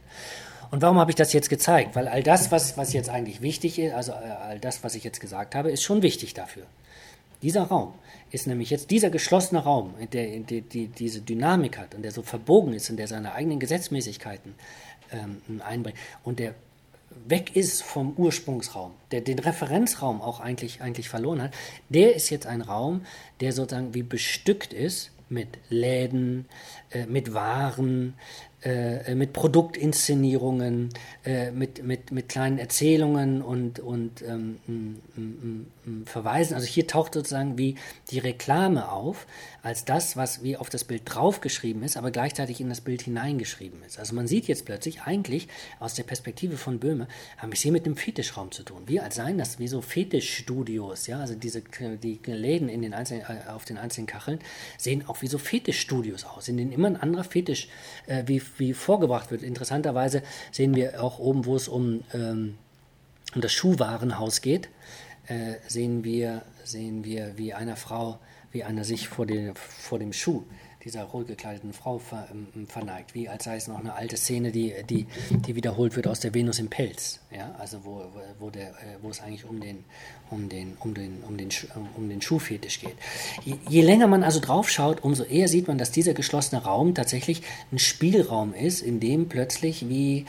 [0.72, 1.96] Und warum habe ich das jetzt gezeigt?
[1.96, 5.20] Weil all das, was, was jetzt eigentlich wichtig ist, also all das, was ich jetzt
[5.20, 6.64] gesagt habe, ist schon wichtig dafür.
[7.42, 7.94] Dieser Raum
[8.32, 12.22] ist nämlich jetzt dieser geschlossene Raum, der, der, der diese Dynamik hat und der so
[12.22, 14.56] verbogen ist und der seine eigenen Gesetzmäßigkeiten
[15.12, 16.56] ähm, einbringt und der
[17.28, 21.54] weg ist vom Ursprungsraum, der den Referenzraum auch eigentlich, eigentlich verloren hat,
[21.90, 23.06] der ist jetzt ein Raum,
[23.42, 26.48] der sozusagen wie bestückt ist mit Läden,
[26.92, 28.16] äh, mit Waren,
[28.64, 30.90] äh, mit Produktinszenierungen,
[31.26, 34.60] äh, mit, mit, mit kleinen Erzählungen und, und ähm,
[36.06, 36.56] Verweisen.
[36.56, 37.76] Also hier taucht sozusagen wie
[38.12, 39.28] die Reklame auf,
[39.62, 43.82] als das, was wie auf das Bild draufgeschrieben ist, aber gleichzeitig in das Bild hineingeschrieben
[43.84, 44.00] ist.
[44.00, 45.48] Also man sieht jetzt plötzlich eigentlich
[45.80, 48.84] aus der Perspektive von Böhme, haben wir es hier mit einem Fetischraum zu tun.
[48.88, 51.62] Wir als seien das wie so Fetischstudios, ja, also diese
[52.04, 54.40] die Läden in den einzelnen, äh, auf den einzelnen Kacheln
[54.78, 57.70] sehen auch wie so Fetischstudios aus, in denen immer ein anderer Fetisch
[58.08, 59.44] äh, wie, wie vorgebracht wird.
[59.44, 62.58] Interessanterweise sehen wir auch oben, wo es um, ähm,
[63.36, 64.70] um das Schuhwarenhaus geht,
[65.28, 68.20] äh, sehen wir sehen wir, wie einer Frau
[68.52, 70.44] wie einer sich vor, den, vor dem Schuh
[70.84, 74.52] dieser rot gekleideten Frau ver, ähm, verneigt, wie als sei es noch eine alte Szene,
[74.52, 78.06] die, die, die wiederholt wird aus der Venus im Pelz, ja, also wo,
[78.40, 79.84] wo, der, äh, wo es eigentlich um den,
[80.30, 81.50] um den, um den, um den,
[81.98, 82.96] um den Schuhfetisch geht.
[83.44, 86.96] Je, je länger man also drauf schaut, umso eher sieht man, dass dieser geschlossene Raum
[86.96, 90.26] tatsächlich ein Spielraum ist, in dem plötzlich wie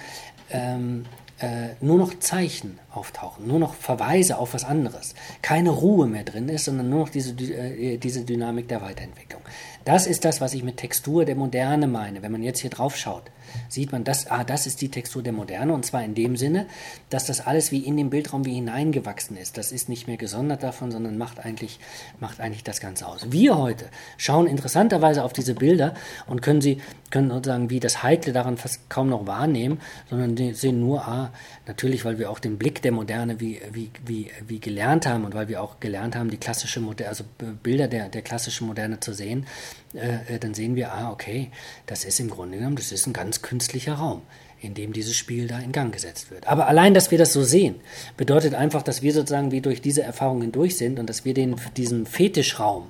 [0.50, 1.06] ähm,
[1.40, 6.48] äh, nur noch Zeichen auftauchen, nur noch Verweise auf was anderes, keine Ruhe mehr drin
[6.48, 9.42] ist, sondern nur noch diese, äh, diese Dynamik der Weiterentwicklung.
[9.84, 12.22] Das ist das, was ich mit Textur der Moderne meine.
[12.22, 13.30] Wenn man jetzt hier drauf schaut,
[13.68, 16.66] sieht man, dass, ah, das ist die Textur der Moderne und zwar in dem Sinne,
[17.08, 19.56] dass das alles wie in den Bildraum wie hineingewachsen ist.
[19.56, 21.78] Das ist nicht mehr gesondert davon, sondern macht eigentlich,
[22.20, 23.26] macht eigentlich das Ganze aus.
[23.30, 23.86] Wir heute
[24.16, 25.94] schauen interessanterweise auf diese Bilder
[26.26, 30.80] und können sie, können sozusagen wie das Heikle daran fast kaum noch wahrnehmen, sondern sehen
[30.80, 31.30] nur, ah,
[31.66, 35.34] natürlich, weil wir auch den Blick der Moderne wie, wie, wie, wie gelernt haben und
[35.34, 37.24] weil wir auch gelernt haben, die klassische Moderne, also
[37.62, 39.46] Bilder der, der klassischen Moderne zu sehen,
[39.94, 41.50] äh, äh, dann sehen wir, ah, okay,
[41.86, 44.22] das ist im Grunde genommen, das ist ein ganz künstlicher Raum,
[44.60, 46.46] in dem dieses Spiel da in Gang gesetzt wird.
[46.46, 47.76] Aber allein, dass wir das so sehen,
[48.16, 51.56] bedeutet einfach, dass wir sozusagen wie durch diese Erfahrungen durch sind und dass wir den,
[51.76, 52.88] diesen Fetischraum,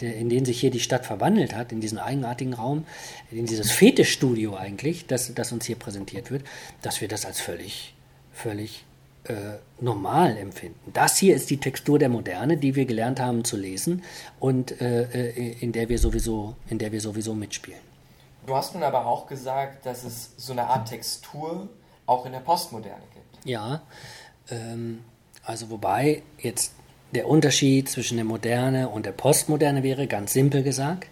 [0.00, 2.84] der, in den sich hier die Stadt verwandelt hat, in diesen eigenartigen Raum,
[3.30, 6.44] in dieses Fetischstudio eigentlich, das, das uns hier präsentiert wird,
[6.80, 7.94] dass wir das als völlig,
[8.32, 8.84] völlig
[9.24, 9.34] äh,
[9.80, 10.92] normal empfinden.
[10.92, 14.02] Das hier ist die Textur der Moderne, die wir gelernt haben zu lesen
[14.38, 17.80] und äh, äh, in der wir sowieso, in der wir sowieso mitspielen.
[18.46, 21.68] Du hast nun aber auch gesagt, dass es so eine Art Textur
[22.04, 23.46] auch in der Postmoderne gibt.
[23.46, 23.82] Ja,
[24.50, 25.00] ähm,
[25.42, 26.72] also wobei jetzt
[27.14, 31.08] der Unterschied zwischen der Moderne und der Postmoderne wäre, ganz simpel gesagt,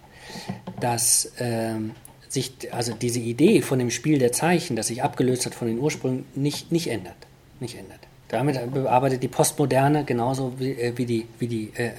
[0.80, 1.92] dass ähm,
[2.28, 5.78] sich also diese Idee von dem Spiel der Zeichen, das sich abgelöst hat von den
[5.78, 7.16] Ursprüngen, nicht, nicht ändert.
[7.62, 8.00] Nicht ändert.
[8.26, 11.92] Damit arbeitet die Postmoderne genauso wie, äh, wie, die, wie, die, äh, äh,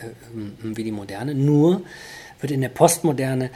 [0.62, 1.34] wie die Moderne.
[1.34, 1.84] Nur
[2.42, 3.50] wird in der Postmoderne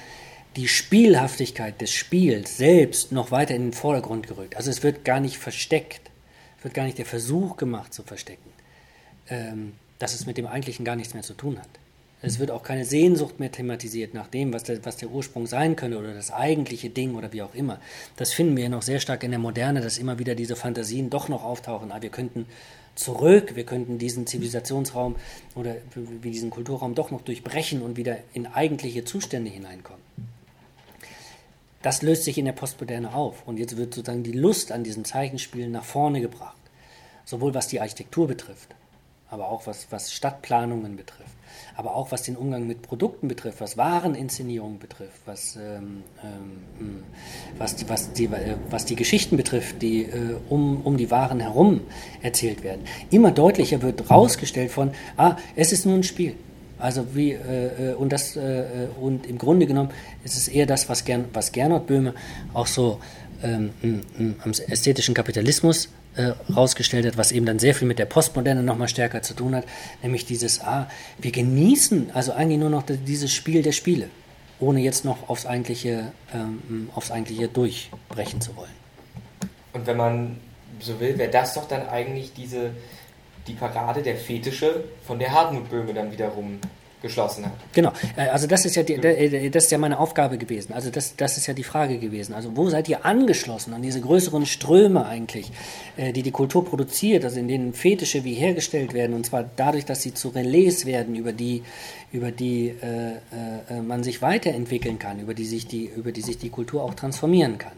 [0.56, 4.56] die Spielhaftigkeit des Spiels selbst noch weiter in den Vordergrund gerückt.
[4.56, 6.10] Also es wird gar nicht versteckt.
[6.58, 8.50] Es wird gar nicht der Versuch gemacht zu verstecken,
[9.30, 11.68] ähm, dass es mit dem Eigentlichen gar nichts mehr zu tun hat.
[12.22, 15.76] Es wird auch keine Sehnsucht mehr thematisiert nach dem, was der, was der Ursprung sein
[15.76, 17.80] könnte oder das eigentliche Ding oder wie auch immer.
[18.16, 21.12] Das finden wir ja noch sehr stark in der Moderne, dass immer wieder diese Fantasien
[21.12, 21.92] doch noch auftauchen.
[21.92, 22.48] Ah, wir könnten
[22.96, 25.16] zurück, wir könnten diesen Zivilisationsraum
[25.54, 30.02] oder wie diesen Kulturraum doch noch durchbrechen und wieder in eigentliche Zustände hineinkommen.
[31.84, 35.06] Das löst sich in der Postmoderne auf und jetzt wird sozusagen die Lust an diesem
[35.06, 36.58] Zeichenspielen nach vorne gebracht.
[37.26, 38.74] Sowohl was die Architektur betrifft,
[39.30, 41.38] aber auch was, was Stadtplanungen betrifft
[41.78, 47.04] aber auch was den Umgang mit Produkten betrifft, was Wareninszenierung betrifft, was, ähm, ähm,
[47.60, 51.82] was, was, die, äh, was die Geschichten betrifft, die äh, um, um die Waren herum
[52.24, 52.82] erzählt werden.
[53.12, 56.36] Immer deutlicher wird rausgestellt von, ah, es ist nur ein Spiel.
[56.80, 59.90] Also wie äh, äh und das äh, und im Grunde genommen
[60.24, 62.14] ist es eher das, was, Gern, was Gernot Böhme
[62.54, 63.00] auch so
[63.44, 63.72] ähm,
[64.44, 68.88] am ästhetischen Kapitalismus äh, rausgestellt hat, was eben dann sehr viel mit der Postmoderne nochmal
[68.88, 69.66] stärker zu tun hat,
[70.02, 74.10] nämlich dieses, ah, wir genießen also eigentlich nur noch dieses Spiel der Spiele,
[74.60, 78.76] ohne jetzt noch aufs eigentliche, ähm, aufs eigentliche durchbrechen zu wollen.
[79.74, 80.38] Und wenn man
[80.80, 82.72] so will, wäre das doch dann eigentlich diese,
[83.48, 86.60] die Parade der Fetische, von der Hartmut Böhme dann wiederum
[87.02, 87.54] geschlossen hat.
[87.74, 90.74] Genau, äh, also das ist ja die, äh, das ist ja meine Aufgabe gewesen.
[90.74, 92.34] Also das, das ist ja die Frage gewesen.
[92.34, 95.52] Also wo seid ihr angeschlossen an diese größeren Ströme eigentlich,
[95.96, 99.86] äh, die die Kultur produziert, also in denen Fetische wie hergestellt werden und zwar dadurch,
[99.86, 101.64] dass sie zu Relais werden, über die
[102.12, 106.38] über die äh, äh, man sich weiterentwickeln kann, über die sich die über die sich
[106.38, 107.74] die Kultur auch transformieren kann.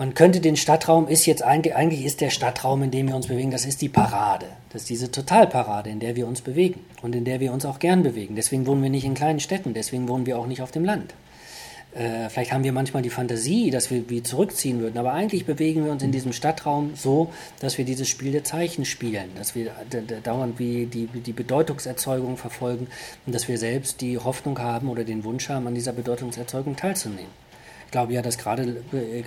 [0.00, 3.26] Man könnte den Stadtraum ist jetzt eigentlich, eigentlich ist der Stadtraum, in dem wir uns
[3.26, 4.46] bewegen, das ist die Parade.
[4.70, 7.78] Das ist diese Totalparade, in der wir uns bewegen und in der wir uns auch
[7.78, 8.34] gern bewegen.
[8.34, 11.12] Deswegen wohnen wir nicht in kleinen Städten, deswegen wohnen wir auch nicht auf dem Land.
[11.92, 15.84] Äh, vielleicht haben wir manchmal die Fantasie, dass wir wie zurückziehen würden, aber eigentlich bewegen
[15.84, 19.72] wir uns in diesem Stadtraum so, dass wir dieses Spiel der Zeichen spielen, dass wir
[20.24, 22.86] dauernd wie die, die Bedeutungserzeugung verfolgen
[23.26, 27.49] und dass wir selbst die Hoffnung haben oder den Wunsch haben, an dieser Bedeutungserzeugung teilzunehmen.
[27.90, 29.24] Ich glaube ja, dass gerade äh,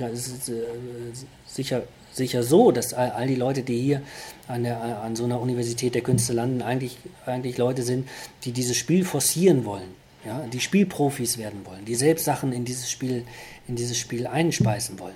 [1.45, 4.01] sicher, sicher so, dass all, die Leute, die hier
[4.47, 8.07] an, der, an so einer Universität der Künste landen, eigentlich, eigentlich Leute sind,
[8.45, 9.89] die dieses Spiel forcieren wollen.
[10.25, 13.25] Ja, die Spielprofis werden wollen, die selbst Sachen in dieses Spiel,
[13.67, 15.15] in dieses Spiel einspeisen wollen.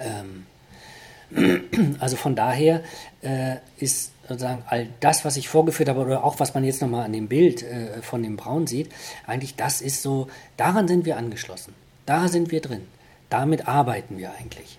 [0.00, 2.82] Ähm, also von daher
[3.22, 7.04] äh, ist sozusagen all das, was ich vorgeführt habe, oder auch was man jetzt nochmal
[7.04, 8.90] an dem Bild äh, von dem Braun sieht,
[9.24, 11.74] eigentlich das ist so, daran sind wir angeschlossen.
[12.06, 12.86] Da sind wir drin.
[13.30, 14.78] Damit arbeiten wir eigentlich.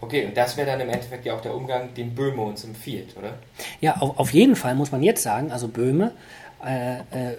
[0.00, 3.16] Okay, und das wäre dann im Endeffekt ja auch der Umgang, den Böhme uns empfiehlt,
[3.16, 3.38] oder?
[3.80, 6.12] Ja, auf, auf jeden Fall muss man jetzt sagen, also Böhme,
[6.64, 7.34] äh, äh, äh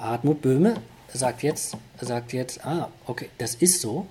[0.00, 0.74] Hartmut Böhme
[1.12, 4.06] sagt jetzt, sagt jetzt, ah, okay, das ist so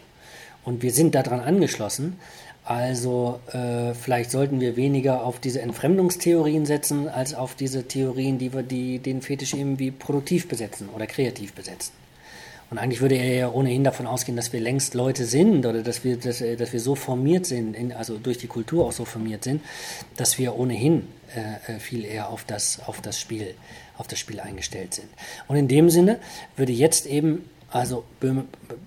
[0.64, 2.18] und wir sind daran angeschlossen.
[2.66, 8.54] Also äh, vielleicht sollten wir weniger auf diese Entfremdungstheorien setzen, als auf diese Theorien, die
[8.54, 11.92] wir die, den Fetisch irgendwie produktiv besetzen oder kreativ besetzen.
[12.74, 16.04] Und eigentlich würde er ja ohnehin davon ausgehen, dass wir längst Leute sind oder dass
[16.04, 19.44] wir, dass, dass wir so formiert sind, in, also durch die Kultur auch so formiert
[19.44, 19.64] sind,
[20.18, 23.54] dass wir ohnehin äh, äh viel eher auf das, auf, das Spiel,
[24.00, 25.08] auf das Spiel eingestellt sind.
[25.48, 26.18] Und in dem Sinne
[26.58, 28.46] würde jetzt eben, also Böhme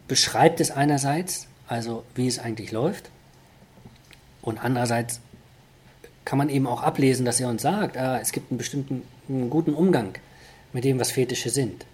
[0.09, 3.11] beschreibt es einerseits, also wie es eigentlich läuft,
[4.43, 5.21] und andererseits
[6.25, 9.49] kann man eben auch ablesen, dass er uns sagt, ah, es gibt einen bestimmten einen
[9.49, 10.15] guten Umgang
[10.73, 11.87] mit dem, was Fetische sind.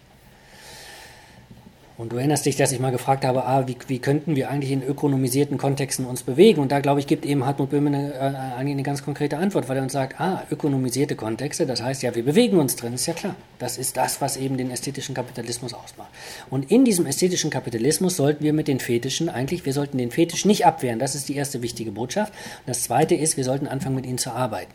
[1.98, 4.72] Und du erinnerst dich, dass ich mal gefragt habe, ah, wie, wie könnten wir eigentlich
[4.72, 6.60] in ökonomisierten Kontexten uns bewegen?
[6.60, 9.76] Und da, glaube ich, gibt eben Hartmut Böhme eine, äh, eine ganz konkrete Antwort, weil
[9.76, 13.12] er uns sagt, ah, ökonomisierte Kontexte, das heißt ja, wir bewegen uns drin, ist ja
[13.12, 13.36] klar.
[13.58, 16.10] Das ist das, was eben den ästhetischen Kapitalismus ausmacht.
[16.48, 20.44] Und in diesem ästhetischen Kapitalismus sollten wir mit den Fetischen eigentlich, wir sollten den Fetisch
[20.44, 22.32] nicht abwehren, das ist die erste wichtige Botschaft.
[22.32, 24.72] Und das zweite ist, wir sollten anfangen, mit ihnen zu arbeiten.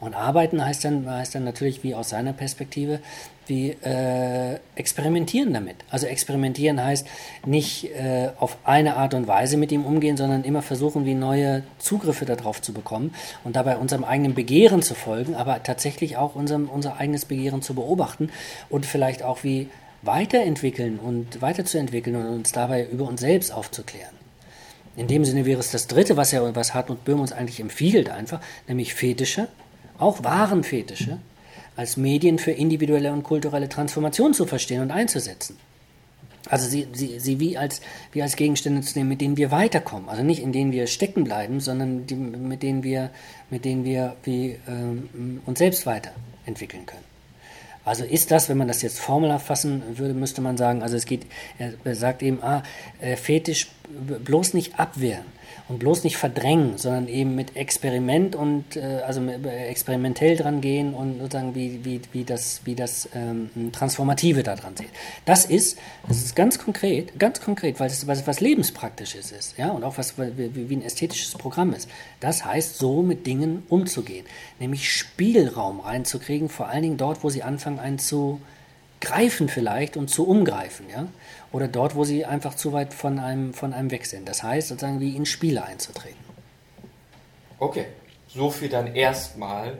[0.00, 3.00] Und arbeiten heißt dann, heißt dann natürlich, wie aus seiner Perspektive,
[3.48, 5.76] wie äh, experimentieren damit.
[5.90, 7.06] Also experimentieren heißt
[7.46, 11.64] nicht äh, auf eine Art und Weise mit ihm umgehen, sondern immer versuchen, wie neue
[11.78, 16.68] Zugriffe darauf zu bekommen und dabei unserem eigenen Begehren zu folgen, aber tatsächlich auch unserem,
[16.68, 18.30] unser eigenes Begehren zu beobachten
[18.68, 19.68] und vielleicht auch wie
[20.02, 24.16] weiterentwickeln und weiterzuentwickeln und uns dabei über uns selbst aufzuklären.
[24.96, 28.10] In dem Sinne wäre es das Dritte, was, er, was Hartmut Böhm uns eigentlich empfiehlt,
[28.10, 29.48] einfach, nämlich Fetische,
[29.98, 31.18] auch wahren Fetische,
[31.76, 35.56] als Medien für individuelle und kulturelle Transformation zu verstehen und einzusetzen.
[36.48, 37.80] Also sie, sie, sie wie, als,
[38.12, 40.08] wie als Gegenstände zu nehmen, mit denen wir weiterkommen.
[40.08, 43.10] Also nicht in denen wir stecken bleiben, sondern die, mit denen wir,
[43.50, 47.04] mit denen wir wie, ähm, uns selbst weiterentwickeln können.
[47.84, 51.06] Also ist das, wenn man das jetzt formelhaft fassen würde, müsste man sagen, also es
[51.06, 51.26] geht,
[51.58, 52.62] er sagt eben, ah,
[53.00, 53.68] äh, Fetisch
[54.24, 55.37] bloß nicht abwehren
[55.68, 60.94] und bloß nicht verdrängen, sondern eben mit Experiment und äh, also äh, experimentell dran gehen
[60.94, 64.88] und sozusagen wie, wie, wie das, wie das ähm, Transformative daran sehen.
[65.26, 69.68] Das ist, das ist ganz konkret, ganz konkret, weil es was, was Lebenspraktisches ist, ja,
[69.68, 71.88] und auch was wie, wie ein ästhetisches Programm ist.
[72.20, 74.24] Das heißt, so mit Dingen umzugehen,
[74.58, 78.40] nämlich Spielraum reinzukriegen, vor allen Dingen dort, wo sie anfangen, einen zu
[79.00, 81.08] greifen vielleicht und zu umgreifen, ja
[81.52, 84.28] oder dort, wo sie einfach zu weit von einem, von einem weg sind.
[84.28, 86.18] Das heißt, sozusagen wie in Spiele einzutreten.
[87.58, 87.86] Okay,
[88.28, 89.78] so viel dann erstmal.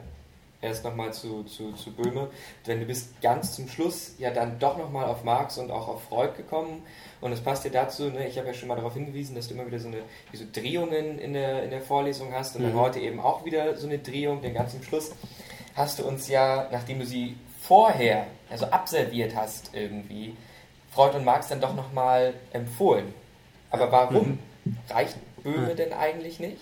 [0.61, 2.27] Erst nochmal zu, zu, zu Böhme.
[2.67, 6.03] Denn du bist ganz zum Schluss ja dann doch nochmal auf Marx und auch auf
[6.03, 6.83] Freud gekommen.
[7.21, 9.53] Und es passt dir dazu, ne, ich habe ja schon mal darauf hingewiesen, dass du
[9.53, 9.99] immer wieder so eine
[10.33, 12.67] so Drehungen in der, in der Vorlesung hast und mhm.
[12.67, 15.13] dann heute eben auch wieder so eine Drehung, denn ganz zum Schluss
[15.75, 17.37] hast du uns ja, nachdem du sie
[17.69, 20.35] vorher, also abserviert hast irgendwie,
[20.91, 23.13] Freud und Marx dann doch nochmal empfohlen.
[23.69, 24.39] Aber warum?
[24.65, 24.77] Mhm.
[24.89, 25.75] Reicht Böhme mhm.
[25.75, 26.57] denn eigentlich nicht?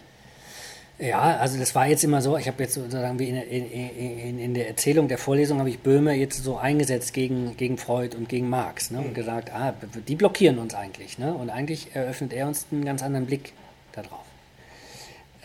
[0.99, 4.39] Ja, also das war jetzt immer so, ich habe jetzt sozusagen wie in, in, in,
[4.39, 8.27] in, der Erzählung der Vorlesung habe ich Böhme jetzt so eingesetzt gegen, gegen Freud und
[8.27, 9.05] gegen Marx ne, mhm.
[9.05, 9.73] und gesagt, ah,
[10.07, 11.19] die blockieren uns eigentlich.
[11.19, 13.53] Ne, und eigentlich eröffnet er uns einen ganz anderen Blick
[13.93, 14.25] darauf.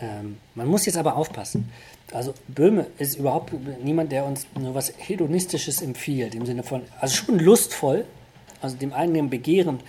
[0.01, 1.71] Ähm, man muss jetzt aber aufpassen.
[2.11, 7.15] Also Böhme ist überhaupt niemand, der uns nur was Hedonistisches empfiehlt, im Sinne von, also
[7.15, 8.05] schon lustvoll,
[8.61, 9.79] also dem eigenen Begehren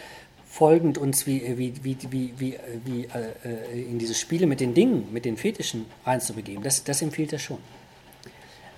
[0.46, 5.08] folgend uns wie, wie, wie, wie, wie, wie äh, in diese Spiele mit den Dingen,
[5.12, 6.62] mit den Fetischen reinzubegeben.
[6.62, 7.58] Das, das empfiehlt er schon.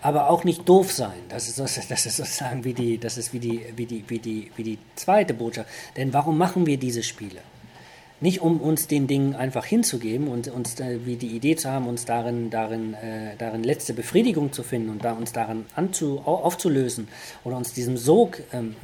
[0.01, 1.19] Aber auch nicht doof sein.
[1.29, 4.51] Das ist, das ist sozusagen wie die, das ist wie die, wie, die, wie, die,
[4.57, 5.69] wie die zweite Botschaft.
[5.97, 7.41] Denn warum machen wir diese Spiele?
[8.21, 11.87] Nicht um uns den Dingen einfach hinzugeben und uns äh, wie die Idee zu haben,
[11.87, 17.09] uns darin, darin, äh, darin letzte Befriedigung zu finden und da, uns darin anzu, aufzulösen
[17.45, 18.75] oder uns diesem Sog ähm,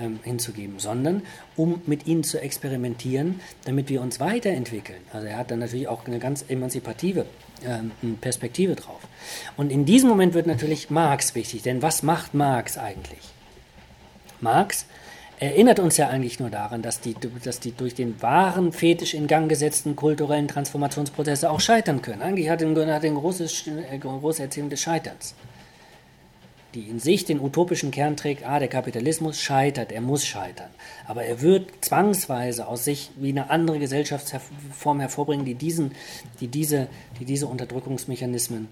[0.00, 1.22] ähm, hinzugeben, sondern
[1.56, 5.00] um mit ihnen zu experimentieren, damit wir uns weiterentwickeln.
[5.12, 7.26] Also er hat dann natürlich auch eine ganz emanzipative
[7.64, 9.00] ähm, Perspektive drauf.
[9.56, 13.20] Und in diesem Moment wird natürlich Marx wichtig, denn was macht Marx eigentlich?
[14.40, 14.86] Marx
[15.40, 19.26] erinnert uns ja eigentlich nur daran, dass die, dass die durch den wahren Fetisch in
[19.26, 22.22] Gang gesetzten kulturellen Transformationsprozesse auch scheitern können.
[22.22, 25.34] Eigentlich hat er hat ein großes, äh, große Erzählung des Scheiterns
[26.74, 30.70] die in sich den utopischen Kern trägt, ah, der Kapitalismus scheitert, er muss scheitern.
[31.06, 35.92] Aber er wird zwangsweise aus sich wie eine andere Gesellschaftsform hervorbringen, die, diesen,
[36.40, 38.68] die, diese, die diese Unterdrückungsmechanismen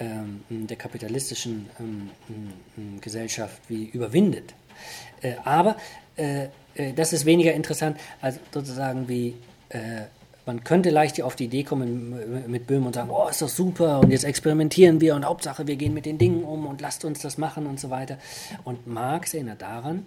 [0.00, 2.10] ähm, der kapitalistischen ähm,
[2.76, 4.54] ähm, Gesellschaft wie überwindet.
[5.22, 5.76] Äh, aber
[6.16, 9.34] äh, äh, das ist weniger interessant als sozusagen wie
[9.70, 10.02] äh,
[10.46, 13.98] man könnte leicht auf die Idee kommen mit Böhm und sagen, oh, ist doch super
[13.98, 17.18] und jetzt experimentieren wir und Hauptsache wir gehen mit den Dingen um und lasst uns
[17.18, 18.18] das machen und so weiter.
[18.62, 20.06] Und Marx erinnert daran,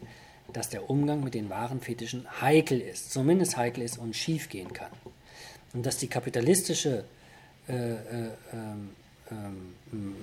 [0.53, 4.71] dass der Umgang mit den wahren Fetischen heikel ist, zumindest heikel ist und schief gehen
[4.71, 4.91] kann.
[5.73, 7.03] Und dass die kapitalistische
[7.67, 7.97] äh, äh,
[8.51, 10.15] ähm,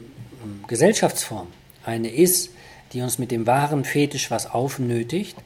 [0.67, 1.49] Gesellschaftsform
[1.85, 2.51] eine ist,
[2.93, 5.37] die uns mit dem wahren Fetisch was aufnötigt,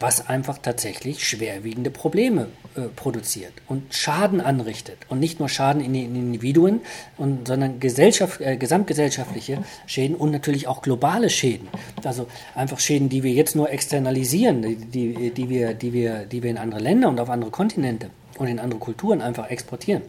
[0.00, 4.98] was einfach tatsächlich schwerwiegende Probleme äh, produziert und Schaden anrichtet.
[5.08, 6.80] Und nicht nur Schaden in den Individuen,
[7.16, 11.68] und, sondern Gesellschaft, äh, gesamtgesellschaftliche Schäden und natürlich auch globale Schäden.
[12.04, 16.50] Also einfach Schäden, die wir jetzt nur externalisieren, die, die, wir, die, wir, die wir
[16.50, 20.02] in andere Länder und auf andere Kontinente und in andere Kulturen einfach exportieren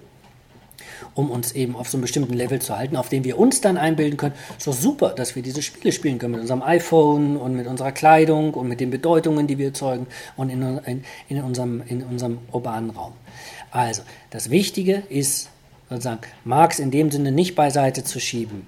[1.14, 3.78] um uns eben auf so einem bestimmten Level zu halten, auf dem wir uns dann
[3.78, 7.68] einbilden können, so super, dass wir diese Spiele spielen können mit unserem iPhone und mit
[7.68, 10.08] unserer Kleidung und mit den Bedeutungen, die wir erzeugen
[10.38, 13.14] und in, in, in, unserem, in unserem urbanen Raum.
[13.72, 15.50] Also, das Wichtige ist
[15.90, 18.68] sozusagen, Marx in dem Sinne nicht beiseite zu schieben,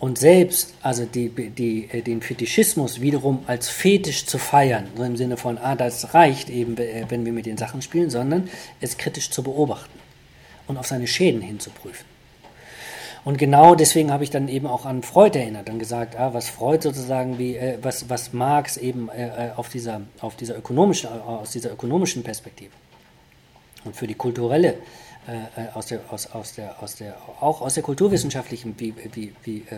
[0.00, 5.36] und selbst, also die, die, den Fetischismus wiederum als Fetisch zu feiern, so im Sinne
[5.36, 8.48] von, ah, das reicht eben, wenn wir mit den Sachen spielen, sondern
[8.80, 9.99] es kritisch zu beobachten
[10.70, 12.06] und auf seine Schäden hinzuprüfen.
[13.22, 16.48] Und genau deswegen habe ich dann eben auch an Freud erinnert und gesagt, ah, was
[16.48, 21.10] Freud sozusagen wie, äh, was, was Marx eben äh, äh auf, dieser, auf dieser ökonomischen,
[21.10, 22.72] äh, aus dieser ökonomischen Perspektive
[23.84, 24.78] und für die kulturelle,
[25.28, 28.74] äh, äh, aus der, aus, aus der, aus der, auch aus der kulturwissenschaftlichen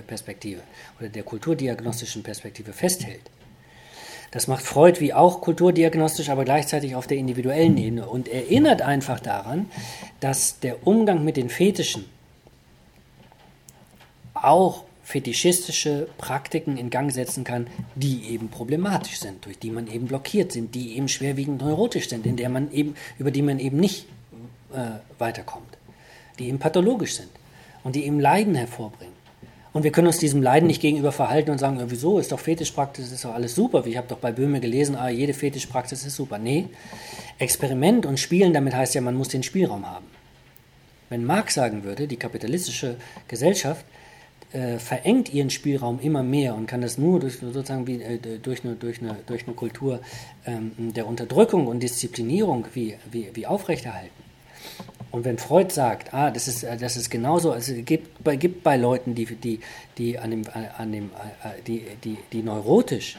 [0.06, 0.62] Perspektive
[1.00, 3.22] oder der kulturdiagnostischen Perspektive festhält.
[4.32, 9.20] Das macht Freud wie auch kulturdiagnostisch, aber gleichzeitig auf der individuellen Ebene und erinnert einfach
[9.20, 9.70] daran,
[10.20, 12.06] dass der Umgang mit den Fetischen
[14.32, 20.06] auch fetischistische Praktiken in Gang setzen kann, die eben problematisch sind, durch die man eben
[20.06, 23.78] blockiert sind, die eben schwerwiegend neurotisch sind, in der man eben, über die man eben
[23.78, 24.06] nicht
[24.72, 25.76] äh, weiterkommt,
[26.38, 27.28] die eben pathologisch sind
[27.84, 29.11] und die eben Leiden hervorbringen.
[29.72, 33.10] Und wir können uns diesem Leiden nicht gegenüber verhalten und sagen, wieso ist doch Fetischpraxis,
[33.10, 33.86] ist doch alles super.
[33.86, 36.38] Ich habe doch bei Böhme gelesen, ah, jede Fetischpraxis ist super.
[36.38, 36.68] Nee,
[37.38, 40.06] Experiment und Spielen, damit heißt ja, man muss den Spielraum haben.
[41.08, 42.96] Wenn Marx sagen würde, die kapitalistische
[43.28, 43.84] Gesellschaft
[44.52, 48.64] äh, verengt ihren Spielraum immer mehr und kann das nur durch, sozusagen wie, äh, durch,
[48.64, 50.00] eine, durch, eine, durch eine Kultur
[50.46, 54.10] ähm, der Unterdrückung und Disziplinierung wie, wie, wie aufrechterhalten,
[55.12, 58.76] und wenn Freud sagt, ah, das ist, äh, das ist genauso, es gibt, gibt bei
[58.76, 59.60] Leuten, die, die,
[59.98, 60.42] die, an dem,
[60.78, 61.10] an dem,
[61.44, 63.18] äh, die, die, die neurotisch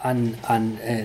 [0.00, 1.04] an, an, äh,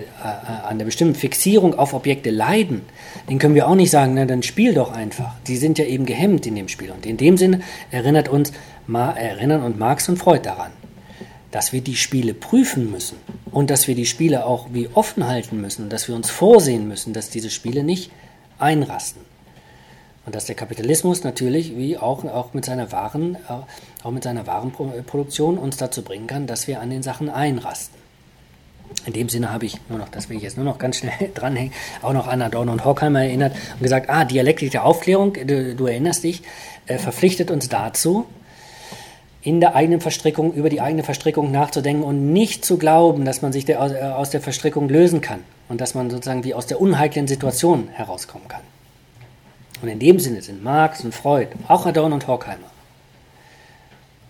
[0.66, 2.80] an der bestimmten Fixierung auf Objekte leiden,
[3.28, 5.34] den können wir auch nicht sagen, na dann spiel doch einfach.
[5.46, 6.90] Die sind ja eben gehemmt in dem Spiel.
[6.90, 7.60] Und in dem Sinne
[7.92, 8.52] erinnert uns,
[8.88, 10.72] erinnern uns Marx und Freud daran
[11.50, 13.16] dass wir die Spiele prüfen müssen
[13.50, 17.12] und dass wir die Spiele auch wie offen halten müssen, dass wir uns vorsehen müssen,
[17.12, 18.10] dass diese Spiele nicht
[18.58, 19.22] einrasten.
[20.26, 24.46] Und dass der Kapitalismus natürlich, wie auch, auch mit seiner Waren, äh, auch mit seiner
[24.46, 27.96] Warenproduktion uns dazu bringen kann, dass wir an den Sachen einrasten.
[29.06, 31.30] In dem Sinne habe ich nur noch, das will ich jetzt nur noch ganz schnell
[31.34, 35.74] dranhängen, auch noch an Adorno und Horkheimer erinnert und gesagt, ah, Dialektik der Aufklärung, du,
[35.74, 36.42] du erinnerst dich,
[36.86, 38.26] äh, verpflichtet uns dazu,
[39.42, 43.52] in der eigenen Verstrickung, über die eigene Verstrickung nachzudenken und nicht zu glauben, dass man
[43.52, 46.80] sich der, äh, aus der Verstrickung lösen kann und dass man sozusagen wie aus der
[46.80, 48.62] unheiklen Situation herauskommen kann.
[49.80, 52.66] Und in dem Sinne sind Marx und Freud, auch Adorno und Horkheimer,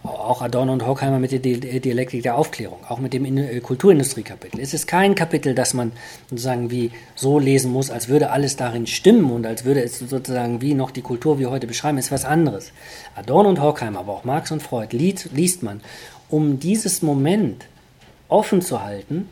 [0.04, 4.60] auch Adorno und Horkheimer mit der Dialektik der Aufklärung, auch mit dem äh, Kulturindustriekapitel.
[4.60, 5.92] Es ist kein Kapitel, das man
[6.30, 10.60] sozusagen wie so lesen muss, als würde alles darin stimmen und als würde es sozusagen
[10.60, 12.72] wie noch die Kultur, wie heute beschreiben, ist was anderes.
[13.16, 15.80] Adorno und Horkheimer, aber auch Marx und Freud liest man,
[16.28, 17.66] um dieses Moment
[18.28, 19.28] offen zu halten,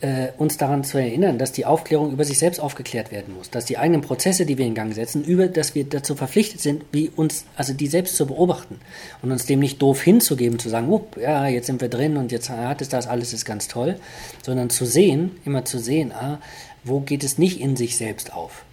[0.00, 3.66] äh, uns daran zu erinnern, dass die Aufklärung über sich selbst aufgeklärt werden muss, dass
[3.66, 7.10] die eigenen Prozesse, die wir in Gang setzen, über, dass wir dazu verpflichtet sind, wie
[7.14, 8.80] uns, also die selbst zu beobachten
[9.22, 12.32] und uns dem nicht doof hinzugeben, zu sagen, up, ja, jetzt sind wir drin und
[12.32, 13.96] jetzt hat es das, alles ist ganz toll,
[14.42, 16.38] sondern zu sehen, immer zu sehen, ah,
[16.82, 18.64] wo geht es nicht in sich selbst auf?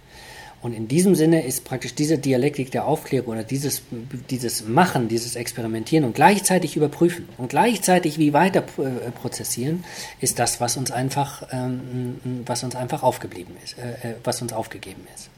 [0.60, 3.82] Und in diesem Sinne ist praktisch diese Dialektik der Aufklärung oder dieses,
[4.28, 9.84] dieses Machen, dieses Experimentieren und gleichzeitig überprüfen und gleichzeitig wie weiter äh, prozessieren,
[10.20, 14.52] ist das, was uns einfach, ähm, was uns einfach aufgeblieben ist, äh, äh, was uns
[14.52, 15.30] aufgegeben ist.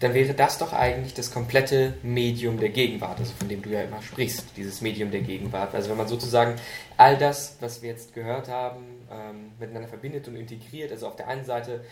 [0.00, 3.82] Dann wäre das doch eigentlich das komplette Medium der Gegenwart, also von dem du ja
[3.82, 5.74] immer sprichst, dieses Medium der Gegenwart.
[5.74, 6.56] Also wenn man sozusagen
[6.98, 11.28] all das, was wir jetzt gehört haben, ähm, miteinander verbindet und integriert, also auf der
[11.28, 11.82] einen Seite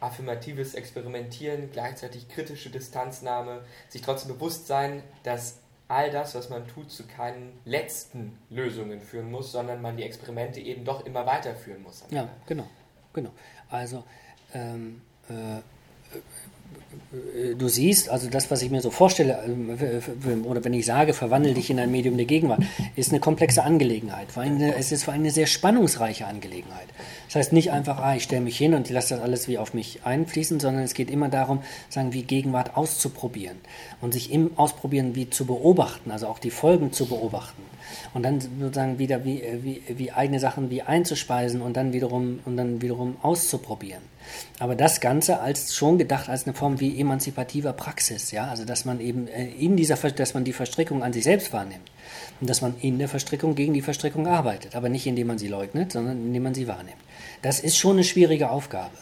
[0.00, 6.90] affirmatives Experimentieren, gleichzeitig kritische Distanznahme, sich trotzdem bewusst sein, dass all das, was man tut,
[6.90, 12.04] zu keinen letzten Lösungen führen muss, sondern man die Experimente eben doch immer weiterführen muss.
[12.10, 12.68] Ja, genau,
[13.12, 13.30] genau.
[13.70, 14.04] Also
[14.54, 15.60] ähm, äh,
[17.58, 21.54] du siehst, also das, was ich mir so vorstelle, ähm, oder wenn ich sage, verwandle
[21.54, 22.60] dich in ein Medium der Gegenwart,
[22.96, 24.28] ist eine komplexe Angelegenheit.
[24.76, 26.88] es ist vor allem eine sehr spannungsreiche Angelegenheit.
[27.26, 29.72] Das heißt nicht einfach, ah, ich stelle mich hin und lasse das alles wie auf
[29.72, 33.56] mich einfließen, sondern es geht immer darum, sagen, wie Gegenwart auszuprobieren
[34.00, 37.62] und sich im Ausprobieren wie zu beobachten, also auch die Folgen zu beobachten
[38.12, 42.56] und dann sozusagen wieder wie, wie, wie eigene Sachen wie einzuspeisen und dann wiederum und
[42.56, 44.02] dann wiederum auszuprobieren.
[44.58, 48.84] Aber das Ganze als schon gedacht als eine Form wie emanzipativer Praxis, ja, also dass
[48.84, 51.90] man eben äh, in dieser, dass man die Verstrickung an sich selbst wahrnimmt
[52.40, 55.48] und dass man in der Verstrickung gegen die Verstrickung arbeitet, aber nicht indem man sie
[55.48, 56.98] leugnet, sondern indem man sie wahrnimmt.
[57.42, 58.96] Das ist schon eine schwierige Aufgabe.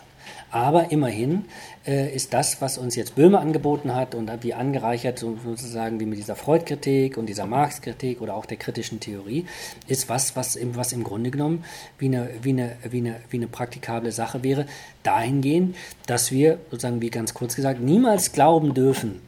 [0.51, 1.47] Aber immerhin
[1.87, 6.19] äh, ist das, was uns jetzt Böhme angeboten hat und wie angereichert sozusagen wie mit
[6.19, 9.47] dieser Freud-Kritik und dieser Marx-Kritik oder auch der kritischen Theorie,
[9.87, 11.65] ist was, was im, was im Grunde genommen
[11.99, 14.67] wie eine, wie, eine, wie, eine, wie eine praktikable Sache wäre,
[15.03, 15.77] dahingehend,
[16.07, 19.21] dass wir sozusagen, wie ganz kurz gesagt, niemals glauben dürfen,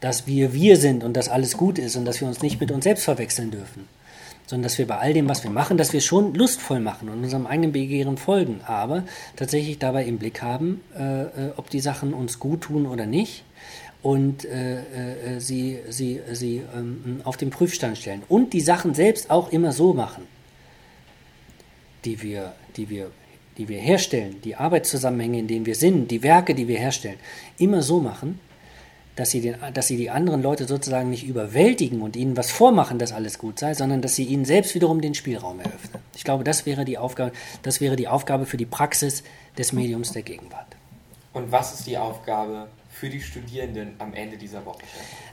[0.00, 2.70] dass wir wir sind und dass alles gut ist und dass wir uns nicht mit
[2.70, 3.86] uns selbst verwechseln dürfen
[4.50, 7.22] sondern dass wir bei all dem, was wir machen, dass wir schon lustvoll machen und
[7.22, 9.04] unserem eigenen Begehren folgen, aber
[9.36, 13.44] tatsächlich dabei im Blick haben, äh, äh ob die Sachen uns gut tun oder nicht
[14.02, 19.30] und äh, äh, sie, sie, sie ähm, auf den Prüfstand stellen und die Sachen selbst
[19.30, 20.24] auch immer so machen,
[22.04, 23.12] die wir, die wir,
[23.56, 27.18] die wir herstellen, die Arbeitszusammenhänge, in denen wir sind, die Werke, die wir herstellen,
[27.56, 28.40] immer so machen,
[29.16, 32.98] dass sie, den, dass sie die anderen Leute sozusagen nicht überwältigen und ihnen was vormachen,
[32.98, 36.02] dass alles gut sei, sondern dass sie ihnen selbst wiederum den Spielraum eröffnen.
[36.14, 37.32] Ich glaube, das wäre die Aufgabe,
[37.62, 39.22] das wäre die Aufgabe für die Praxis
[39.58, 40.76] des Mediums der Gegenwart.
[41.32, 44.80] Und was ist die Aufgabe für die Studierenden am Ende dieser Woche?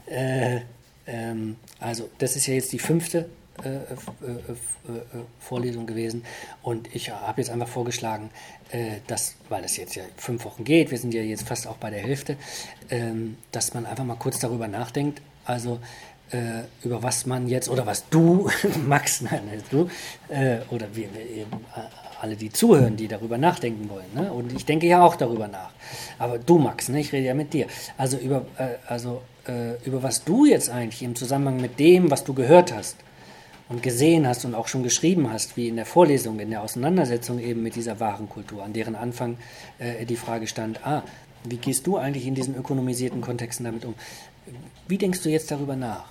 [0.06, 0.60] Äh,
[1.06, 3.28] ähm, also, das ist ja jetzt die fünfte
[5.40, 6.24] Vorlesung gewesen.
[6.62, 8.30] Und ich habe jetzt einfach vorgeschlagen,
[9.06, 11.90] dass, weil das jetzt ja fünf Wochen geht, wir sind ja jetzt fast auch bei
[11.90, 12.36] der Hälfte,
[12.90, 15.80] ähm, dass man einfach mal kurz darüber nachdenkt, also
[16.84, 18.50] über was man jetzt, oder was du,
[18.86, 19.88] Max, nein, du,
[20.68, 21.46] oder wir, wir
[22.20, 24.12] alle, die zuhören, die darüber nachdenken wollen.
[24.14, 24.32] Ne?
[24.32, 25.70] Und ich denke ja auch darüber nach.
[26.18, 27.00] Aber du, Max, ne?
[27.00, 27.66] ich rede ja mit dir.
[27.96, 28.44] Also über,
[28.86, 29.22] also,
[29.84, 32.96] über was du jetzt eigentlich im Zusammenhang mit dem, was du gehört hast,
[33.68, 37.38] und gesehen hast und auch schon geschrieben hast, wie in der Vorlesung, in der Auseinandersetzung
[37.38, 39.36] eben mit dieser wahren Kultur, an deren Anfang
[39.78, 41.02] äh, die Frage stand, ah,
[41.44, 43.94] wie gehst du eigentlich in diesen ökonomisierten Kontexten damit um?
[44.88, 46.06] Wie denkst du jetzt darüber nach?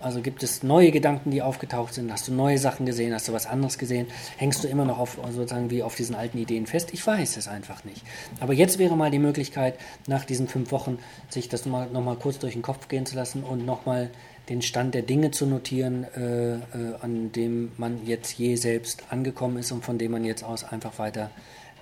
[0.00, 2.12] Also gibt es neue Gedanken, die aufgetaucht sind?
[2.12, 3.12] Hast du neue Sachen gesehen?
[3.12, 4.06] Hast du was anderes gesehen?
[4.36, 6.90] Hängst du immer noch auf, sozusagen wie auf diesen alten Ideen fest?
[6.92, 8.04] Ich weiß es einfach nicht.
[8.38, 9.74] Aber jetzt wäre mal die Möglichkeit,
[10.06, 10.98] nach diesen fünf Wochen
[11.30, 14.10] sich das nochmal noch mal kurz durch den Kopf gehen zu lassen und nochmal
[14.48, 16.60] den Stand der Dinge zu notieren, äh, äh,
[17.00, 20.98] an dem man jetzt je selbst angekommen ist und von dem man jetzt aus einfach
[20.98, 21.30] weiter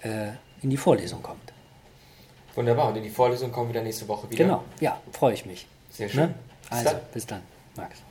[0.03, 0.29] äh,
[0.62, 1.53] in die Vorlesung kommt.
[2.55, 4.45] Wunderbar, und in die Vorlesung kommen wir dann nächste Woche wieder.
[4.45, 5.67] Genau, ja, freue ich mich.
[5.91, 6.21] Sehr schön.
[6.21, 6.35] Ne?
[6.62, 7.01] Bis also, dann.
[7.12, 7.43] bis dann,
[7.77, 8.03] Max.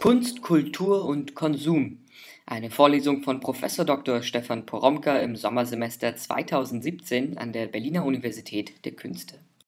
[0.00, 1.98] Kunst, Kultur und Konsum.
[2.44, 3.60] Eine Vorlesung von Prof.
[3.86, 4.22] Dr.
[4.22, 9.38] Stefan Poromka im Sommersemester 2017 an der Berliner Universität der Künste.